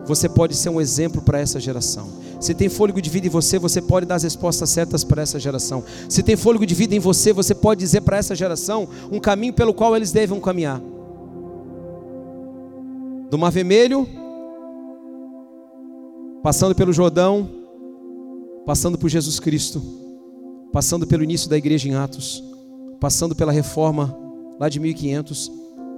você 0.07 0.29
pode 0.29 0.55
ser 0.55 0.69
um 0.69 0.81
exemplo 0.81 1.23
para 1.23 1.39
essa 1.39 1.59
geração. 1.59 2.09
Se 2.41 2.55
tem 2.55 2.69
fôlego 2.69 3.01
de 3.01 3.09
vida 3.09 3.27
em 3.27 3.31
você, 3.31 3.59
você 3.59 3.81
pode 3.81 4.07
dar 4.07 4.17
as 4.17 4.23
respostas 4.23 4.69
certas 4.71 5.03
para 5.03 5.23
essa 5.23 5.41
geração. 5.41 5.83
Se 6.09 6.23
tem 6.23 6.37
fôlego 6.37 6.67
de 6.67 6.75
vida 6.75 6.95
em 6.95 6.99
você, 6.99 7.33
você 7.33 7.55
pode 7.55 7.81
dizer 7.81 8.03
para 8.03 8.19
essa 8.19 8.35
geração 8.35 8.89
um 9.11 9.19
caminho 9.19 9.55
pelo 9.55 9.73
qual 9.73 9.97
eles 9.97 10.13
devem 10.13 10.39
caminhar. 10.41 10.81
Do 13.35 13.39
Mar 13.39 13.51
Vermelho, 13.51 14.07
passando 16.41 16.73
pelo 16.73 16.93
Jordão, 16.93 17.51
passando 18.65 18.97
por 18.97 19.09
Jesus 19.09 19.41
Cristo, 19.41 19.83
passando 20.73 21.05
pelo 21.05 21.25
início 21.25 21.51
da 21.51 21.59
igreja 21.59 21.89
em 21.89 21.97
Atos, 21.97 22.45
passando 23.01 23.35
pela 23.35 23.51
reforma 23.51 24.17
lá 24.57 24.69
de 24.69 24.79
1500, 24.79 25.51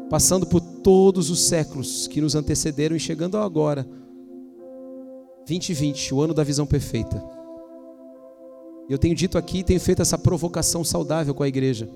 passando 0.09 0.47
por 0.47 0.63
todos 0.63 1.29
os 1.29 1.41
séculos 1.41 2.09
que 2.09 2.23
nos 2.23 2.35
antecederam 2.35 2.97
e 2.97 3.01
chegando 3.01 3.37
agora 3.37 3.87
2020, 5.47 6.15
o 6.15 6.23
ano 6.23 6.33
da 6.33 6.43
visão 6.43 6.65
perfeita. 6.65 7.23
Eu 8.89 8.97
tenho 8.97 9.15
dito 9.15 9.37
aqui, 9.37 9.63
tenho 9.63 9.79
feito 9.79 10.01
essa 10.01 10.17
provocação 10.17 10.83
saudável 10.83 11.35
com 11.35 11.43
a 11.43 11.49
igreja. 11.49 11.87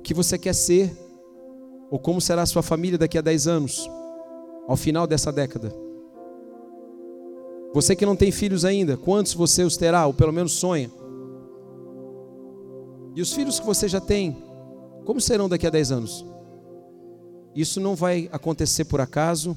O 0.00 0.02
que 0.02 0.12
você 0.12 0.36
quer 0.36 0.52
ser? 0.52 0.90
Ou 1.92 1.98
como 2.00 2.20
será 2.20 2.42
a 2.42 2.46
sua 2.46 2.64
família 2.64 2.98
daqui 2.98 3.16
a 3.16 3.22
10 3.22 3.46
anos? 3.46 3.88
Ao 4.68 4.76
final 4.76 5.06
dessa 5.06 5.32
década? 5.32 5.74
Você 7.72 7.96
que 7.96 8.04
não 8.04 8.14
tem 8.14 8.30
filhos 8.30 8.66
ainda, 8.66 8.98
quantos 8.98 9.32
você 9.32 9.62
os 9.62 9.78
terá, 9.78 10.06
ou 10.06 10.12
pelo 10.12 10.32
menos 10.32 10.52
sonha? 10.52 10.90
E 13.16 13.22
os 13.22 13.32
filhos 13.32 13.58
que 13.58 13.66
você 13.66 13.88
já 13.88 14.00
tem, 14.00 14.36
como 15.06 15.22
serão 15.22 15.48
daqui 15.48 15.66
a 15.66 15.70
10 15.70 15.90
anos? 15.90 16.26
Isso 17.54 17.80
não 17.80 17.96
vai 17.96 18.28
acontecer 18.30 18.84
por 18.84 19.00
acaso, 19.00 19.56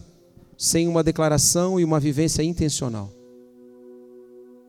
sem 0.58 0.88
uma 0.88 1.04
declaração 1.04 1.78
e 1.78 1.84
uma 1.84 2.00
vivência 2.00 2.41
intencional. 2.41 3.10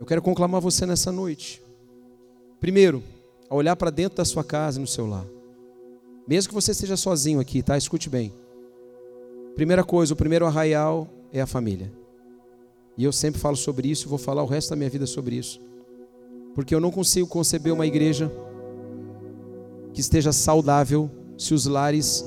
Eu 0.01 0.05
quero 0.05 0.21
conclamar 0.21 0.61
você 0.61 0.85
nessa 0.85 1.13
noite. 1.13 1.63
Primeiro, 2.59 3.01
a 3.49 3.55
olhar 3.55 3.77
para 3.77 3.91
dentro 3.91 4.17
da 4.17 4.25
sua 4.25 4.43
casa 4.43 4.79
e 4.79 4.81
no 4.81 4.89
seu 4.89 5.07
lar. 5.07 5.27
Mesmo 6.27 6.49
que 6.49 6.55
você 6.55 6.73
esteja 6.73 6.97
sozinho 6.97 7.39
aqui, 7.39 7.63
tá? 7.63 7.79
Escute 7.79 8.11
bem. 8.11 8.33
Primeira 9.55 9.85
coisa, 9.85 10.15
o 10.15 10.17
primeiro 10.17 10.47
arraial 10.47 11.09
é 11.33 11.41
a 11.41 11.47
família. 11.47 11.93
E 12.97 13.05
eu 13.05 13.13
sempre 13.13 13.41
falo 13.41 13.57
sobre 13.57 13.89
isso 13.89 14.07
e 14.07 14.09
vou 14.09 14.19
falar 14.19 14.43
o 14.43 14.47
resto 14.47 14.71
da 14.71 14.77
minha 14.77 14.91
vida 14.91 15.07
sobre 15.07 15.37
isso. 15.37 15.61
Porque 16.55 16.75
eu 16.75 16.81
não 16.81 16.91
consigo 16.91 17.27
conceber 17.27 17.73
uma 17.73 17.87
igreja 17.87 18.31
que 19.93 20.01
esteja 20.01 20.33
saudável 20.33 21.11
se 21.39 21.55
os 21.55 21.67
lares 21.67 22.25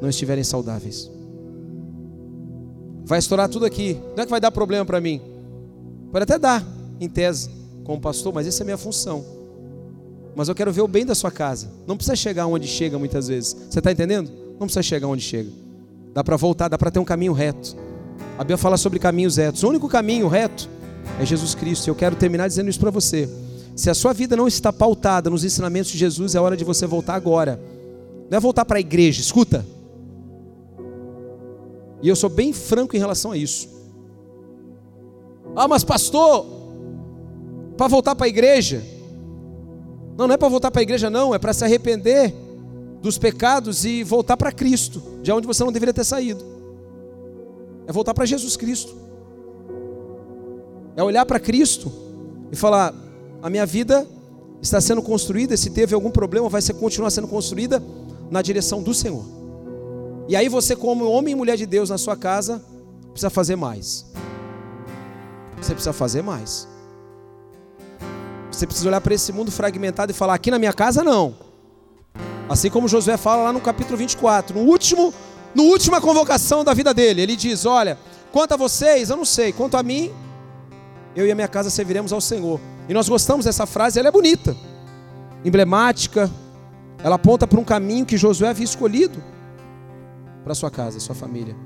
não 0.00 0.08
estiverem 0.08 0.44
saudáveis. 0.44 1.10
Vai 3.04 3.18
estourar 3.18 3.48
tudo 3.48 3.66
aqui. 3.66 4.00
Não 4.16 4.22
é 4.22 4.24
que 4.24 4.30
vai 4.30 4.40
dar 4.40 4.50
problema 4.50 4.84
para 4.84 5.00
mim. 5.00 5.20
Pode 6.10 6.22
até 6.22 6.38
dar, 6.38 6.64
em 7.00 7.08
tese, 7.08 7.50
como 7.84 8.00
pastor, 8.00 8.32
mas 8.32 8.46
essa 8.46 8.62
é 8.62 8.64
a 8.64 8.66
minha 8.66 8.78
função. 8.78 9.24
Mas 10.34 10.48
eu 10.48 10.54
quero 10.54 10.72
ver 10.72 10.80
o 10.80 10.88
bem 10.88 11.04
da 11.04 11.14
sua 11.14 11.30
casa. 11.30 11.70
Não 11.86 11.96
precisa 11.96 12.16
chegar 12.16 12.46
onde 12.46 12.66
chega 12.66 12.98
muitas 12.98 13.28
vezes. 13.28 13.54
Você 13.68 13.78
está 13.78 13.92
entendendo? 13.92 14.30
Não 14.52 14.66
precisa 14.66 14.82
chegar 14.82 15.06
onde 15.06 15.22
chega. 15.22 15.63
Dá 16.14 16.22
para 16.22 16.36
voltar, 16.36 16.68
dá 16.68 16.78
para 16.78 16.92
ter 16.92 17.00
um 17.00 17.04
caminho 17.04 17.32
reto. 17.32 17.76
A 18.38 18.44
Bíblia 18.44 18.56
fala 18.56 18.76
sobre 18.76 19.00
caminhos 19.00 19.36
retos. 19.36 19.64
O 19.64 19.68
único 19.68 19.88
caminho 19.88 20.28
reto 20.28 20.70
é 21.20 21.26
Jesus 21.26 21.56
Cristo. 21.56 21.88
Eu 21.88 21.94
quero 21.94 22.14
terminar 22.14 22.46
dizendo 22.46 22.70
isso 22.70 22.78
para 22.78 22.90
você. 22.90 23.28
Se 23.74 23.90
a 23.90 23.94
sua 23.94 24.12
vida 24.12 24.36
não 24.36 24.46
está 24.46 24.72
pautada 24.72 25.28
nos 25.28 25.42
ensinamentos 25.42 25.90
de 25.90 25.98
Jesus, 25.98 26.36
é 26.36 26.40
hora 26.40 26.56
de 26.56 26.62
você 26.62 26.86
voltar 26.86 27.16
agora. 27.16 27.60
Não 28.30 28.38
é 28.38 28.40
voltar 28.40 28.64
para 28.64 28.76
a 28.76 28.80
igreja, 28.80 29.20
escuta. 29.20 29.66
E 32.00 32.08
eu 32.08 32.14
sou 32.14 32.30
bem 32.30 32.52
franco 32.52 32.94
em 32.94 32.98
relação 33.00 33.32
a 33.32 33.36
isso. 33.36 33.68
Ah, 35.56 35.66
mas 35.66 35.82
pastor, 35.82 36.46
para 37.76 37.88
voltar 37.88 38.14
para 38.14 38.26
a 38.26 38.28
igreja? 38.28 38.82
Não, 40.16 40.28
não 40.28 40.34
é 40.34 40.36
para 40.36 40.48
voltar 40.48 40.70
para 40.70 40.80
a 40.80 40.84
igreja, 40.84 41.10
não, 41.10 41.34
é 41.34 41.38
para 41.38 41.52
se 41.52 41.64
arrepender 41.64 42.43
dos 43.04 43.18
pecados 43.18 43.84
e 43.84 44.02
voltar 44.02 44.34
para 44.34 44.50
Cristo, 44.50 45.02
de 45.22 45.30
onde 45.30 45.46
você 45.46 45.62
não 45.62 45.70
deveria 45.70 45.92
ter 45.92 46.04
saído. 46.04 46.42
É 47.86 47.92
voltar 47.92 48.14
para 48.14 48.24
Jesus 48.24 48.56
Cristo. 48.56 48.96
É 50.96 51.02
olhar 51.02 51.26
para 51.26 51.38
Cristo 51.38 51.92
e 52.50 52.56
falar: 52.56 52.94
a 53.42 53.50
minha 53.50 53.66
vida 53.66 54.08
está 54.62 54.80
sendo 54.80 55.02
construída, 55.02 55.54
se 55.54 55.68
teve 55.68 55.94
algum 55.94 56.10
problema, 56.10 56.48
vai 56.48 56.62
ser, 56.62 56.72
continuar 56.72 57.10
sendo 57.10 57.28
construída 57.28 57.82
na 58.30 58.40
direção 58.40 58.82
do 58.82 58.94
Senhor. 58.94 59.22
E 60.26 60.34
aí 60.34 60.48
você, 60.48 60.74
como 60.74 61.06
homem 61.06 61.32
e 61.32 61.36
mulher 61.36 61.58
de 61.58 61.66
Deus 61.66 61.90
na 61.90 61.98
sua 61.98 62.16
casa, 62.16 62.64
precisa 63.10 63.28
fazer 63.28 63.54
mais. 63.54 64.06
Você 65.60 65.74
precisa 65.74 65.92
fazer 65.92 66.22
mais. 66.22 66.66
Você 68.50 68.66
precisa 68.66 68.88
olhar 68.88 69.02
para 69.02 69.12
esse 69.12 69.30
mundo 69.30 69.52
fragmentado 69.52 70.10
e 70.10 70.14
falar: 70.14 70.32
aqui 70.32 70.50
na 70.50 70.58
minha 70.58 70.72
casa 70.72 71.04
não. 71.04 71.44
Assim 72.48 72.68
como 72.70 72.88
Josué 72.88 73.16
fala 73.16 73.44
lá 73.44 73.52
no 73.52 73.60
capítulo 73.60 73.96
24, 73.96 74.58
no 74.58 74.68
último, 74.68 75.14
no 75.54 75.64
última 75.64 76.00
convocação 76.00 76.62
da 76.62 76.74
vida 76.74 76.92
dele, 76.92 77.22
ele 77.22 77.36
diz: 77.36 77.64
Olha, 77.64 77.98
quanto 78.30 78.52
a 78.52 78.56
vocês, 78.56 79.08
eu 79.08 79.16
não 79.16 79.24
sei, 79.24 79.52
quanto 79.52 79.76
a 79.76 79.82
mim, 79.82 80.12
eu 81.16 81.26
e 81.26 81.32
a 81.32 81.34
minha 81.34 81.48
casa 81.48 81.70
serviremos 81.70 82.12
ao 82.12 82.20
Senhor. 82.20 82.60
E 82.88 82.92
nós 82.92 83.08
gostamos 83.08 83.46
dessa 83.46 83.64
frase, 83.64 83.98
ela 83.98 84.08
é 84.08 84.12
bonita, 84.12 84.54
emblemática, 85.42 86.30
ela 87.02 87.16
aponta 87.16 87.46
para 87.46 87.58
um 87.58 87.64
caminho 87.64 88.04
que 88.04 88.18
Josué 88.18 88.48
havia 88.48 88.64
escolhido 88.64 89.22
para 90.42 90.54
sua 90.54 90.70
casa, 90.70 91.00
sua 91.00 91.14
família. 91.14 91.56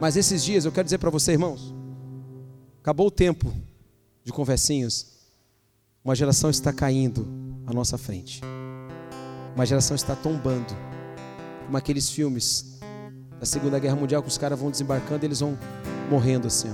Mas 0.00 0.16
esses 0.16 0.42
dias 0.42 0.64
eu 0.64 0.72
quero 0.72 0.84
dizer 0.84 0.98
para 0.98 1.10
você, 1.10 1.32
irmãos, 1.32 1.74
acabou 2.80 3.08
o 3.08 3.10
tempo 3.10 3.52
de 4.24 4.32
conversinhas. 4.32 5.18
Uma 6.02 6.14
geração 6.14 6.48
está 6.48 6.72
caindo 6.72 7.28
à 7.66 7.74
nossa 7.74 7.98
frente. 7.98 8.40
Uma 9.58 9.66
geração 9.66 9.96
está 9.96 10.14
tombando. 10.14 10.72
Como 11.66 11.76
aqueles 11.76 12.08
filmes 12.08 12.78
da 13.40 13.44
Segunda 13.44 13.76
Guerra 13.80 13.96
Mundial 13.96 14.22
que 14.22 14.28
os 14.28 14.38
caras 14.38 14.56
vão 14.56 14.70
desembarcando 14.70 15.24
e 15.24 15.26
eles 15.26 15.40
vão 15.40 15.58
morrendo 16.08 16.46
assim. 16.46 16.72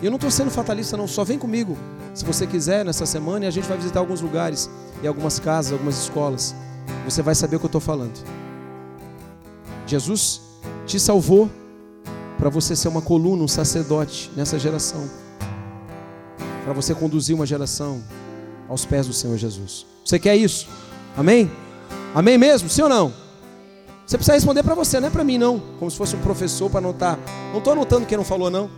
E 0.00 0.06
eu 0.06 0.10
não 0.10 0.16
estou 0.16 0.30
sendo 0.30 0.50
fatalista, 0.50 0.96
não. 0.96 1.06
Só 1.06 1.24
vem 1.24 1.38
comigo, 1.38 1.76
se 2.14 2.24
você 2.24 2.46
quiser, 2.46 2.86
nessa 2.86 3.04
semana 3.04 3.44
e 3.44 3.48
a 3.48 3.50
gente 3.50 3.68
vai 3.68 3.76
visitar 3.76 4.00
alguns 4.00 4.22
lugares 4.22 4.70
e 5.02 5.06
algumas 5.06 5.38
casas, 5.38 5.74
algumas 5.74 5.98
escolas. 5.98 6.54
Você 7.04 7.20
vai 7.20 7.34
saber 7.34 7.56
o 7.56 7.58
que 7.58 7.66
eu 7.66 7.68
estou 7.68 7.82
falando. 7.82 8.18
Jesus 9.86 10.40
te 10.86 10.98
salvou 10.98 11.50
para 12.38 12.48
você 12.48 12.74
ser 12.74 12.88
uma 12.88 13.02
coluna, 13.02 13.42
um 13.42 13.48
sacerdote 13.48 14.30
nessa 14.34 14.58
geração. 14.58 15.06
Para 16.64 16.72
você 16.72 16.94
conduzir 16.94 17.36
uma 17.36 17.44
geração 17.44 18.02
aos 18.70 18.86
pés 18.86 19.06
do 19.06 19.12
Senhor 19.12 19.36
Jesus. 19.36 19.84
Você 20.02 20.18
quer 20.18 20.34
isso? 20.34 20.66
Amém? 21.14 21.50
Amém 22.14 22.36
mesmo? 22.36 22.68
Sim 22.68 22.82
ou 22.82 22.88
não? 22.88 23.12
Você 24.06 24.16
precisa 24.16 24.34
responder 24.34 24.62
para 24.62 24.74
você, 24.74 24.98
não 24.98 25.08
é 25.08 25.10
para 25.10 25.22
mim 25.22 25.38
não. 25.38 25.62
Como 25.78 25.90
se 25.90 25.96
fosse 25.96 26.16
um 26.16 26.20
professor 26.20 26.68
para 26.68 26.78
anotar. 26.78 27.18
Não 27.52 27.58
estou 27.58 27.72
anotando 27.72 28.06
quem 28.06 28.18
não 28.18 28.24
falou 28.24 28.50
não. 28.50 28.68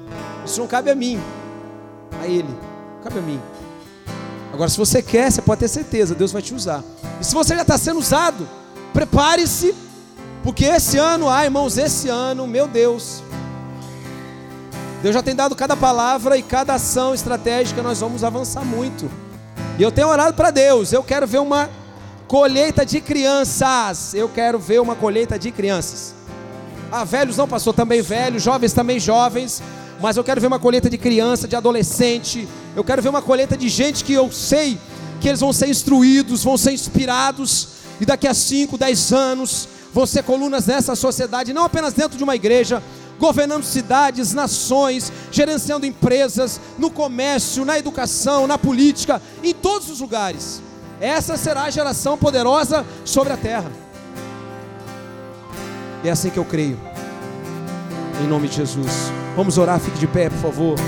Isso 0.44 0.60
não 0.60 0.66
cabe 0.66 0.90
a 0.90 0.94
mim. 0.94 1.20
A 2.20 2.26
ele. 2.26 2.54
Cabe 3.02 3.18
a 3.18 3.22
mim. 3.22 3.40
Agora, 4.52 4.68
se 4.68 4.76
você 4.76 5.02
quer, 5.02 5.30
você 5.32 5.40
pode 5.40 5.60
ter 5.60 5.68
certeza, 5.68 6.14
Deus 6.14 6.30
vai 6.30 6.42
te 6.42 6.54
usar. 6.54 6.84
E 7.18 7.24
se 7.24 7.34
você 7.34 7.54
já 7.54 7.62
está 7.62 7.78
sendo 7.78 7.98
usado, 7.98 8.46
prepare-se 8.92 9.74
porque 10.42 10.64
esse 10.64 10.98
ano, 10.98 11.30
ah, 11.30 11.44
irmãos, 11.44 11.78
esse 11.78 12.08
ano, 12.08 12.46
meu 12.46 12.66
Deus, 12.66 13.22
Deus 15.00 15.14
já 15.14 15.22
tem 15.22 15.34
dado 15.34 15.54
cada 15.54 15.76
palavra 15.76 16.36
e 16.36 16.42
cada 16.42 16.74
ação 16.74 17.14
estratégica, 17.14 17.82
nós 17.82 18.00
vamos 18.00 18.24
avançar 18.24 18.64
muito. 18.64 19.08
E 19.78 19.82
eu 19.82 19.90
tenho 19.90 20.08
orado 20.08 20.34
para 20.34 20.50
Deus, 20.50 20.92
eu 20.92 21.02
quero 21.02 21.26
ver 21.26 21.38
uma 21.38 21.70
colheita 22.32 22.86
de 22.86 22.98
crianças. 22.98 24.14
Eu 24.14 24.26
quero 24.26 24.58
ver 24.58 24.80
uma 24.80 24.96
colheita 24.96 25.38
de 25.38 25.50
crianças. 25.50 26.14
Ah, 26.90 27.04
velhos 27.04 27.36
não 27.36 27.46
passou 27.46 27.74
também 27.74 28.00
velhos, 28.00 28.42
jovens 28.42 28.72
também 28.72 28.98
jovens, 28.98 29.62
mas 30.00 30.16
eu 30.16 30.24
quero 30.24 30.40
ver 30.40 30.46
uma 30.46 30.58
colheita 30.58 30.88
de 30.88 30.96
criança, 30.96 31.46
de 31.46 31.54
adolescente. 31.54 32.48
Eu 32.74 32.82
quero 32.82 33.02
ver 33.02 33.10
uma 33.10 33.20
colheita 33.20 33.54
de 33.54 33.68
gente 33.68 34.02
que 34.02 34.14
eu 34.14 34.32
sei 34.32 34.78
que 35.20 35.28
eles 35.28 35.40
vão 35.40 35.52
ser 35.52 35.68
instruídos, 35.68 36.42
vão 36.42 36.56
ser 36.56 36.72
inspirados, 36.72 37.68
e 38.00 38.06
daqui 38.06 38.26
a 38.26 38.32
5, 38.32 38.78
10 38.78 39.12
anos 39.12 39.68
vão 39.92 40.06
ser 40.06 40.22
colunas 40.22 40.64
nessa 40.64 40.96
sociedade, 40.96 41.52
não 41.52 41.64
apenas 41.64 41.92
dentro 41.92 42.16
de 42.16 42.24
uma 42.24 42.34
igreja, 42.34 42.82
governando 43.20 43.62
cidades, 43.62 44.32
nações, 44.32 45.12
gerenciando 45.30 45.84
empresas, 45.84 46.58
no 46.78 46.90
comércio, 46.90 47.66
na 47.66 47.78
educação, 47.78 48.46
na 48.46 48.56
política, 48.56 49.20
em 49.44 49.52
todos 49.52 49.90
os 49.90 50.00
lugares. 50.00 50.62
Essa 51.02 51.36
será 51.36 51.64
a 51.64 51.70
geração 51.70 52.16
poderosa 52.16 52.86
sobre 53.04 53.32
a 53.32 53.36
terra. 53.36 53.68
E 56.04 56.08
é 56.08 56.12
assim 56.12 56.30
que 56.30 56.38
eu 56.38 56.44
creio. 56.44 56.78
Em 58.22 58.28
nome 58.28 58.46
de 58.46 58.54
Jesus. 58.54 59.10
Vamos 59.34 59.58
orar, 59.58 59.80
fique 59.80 59.98
de 59.98 60.06
pé, 60.06 60.30
por 60.30 60.38
favor. 60.38 60.78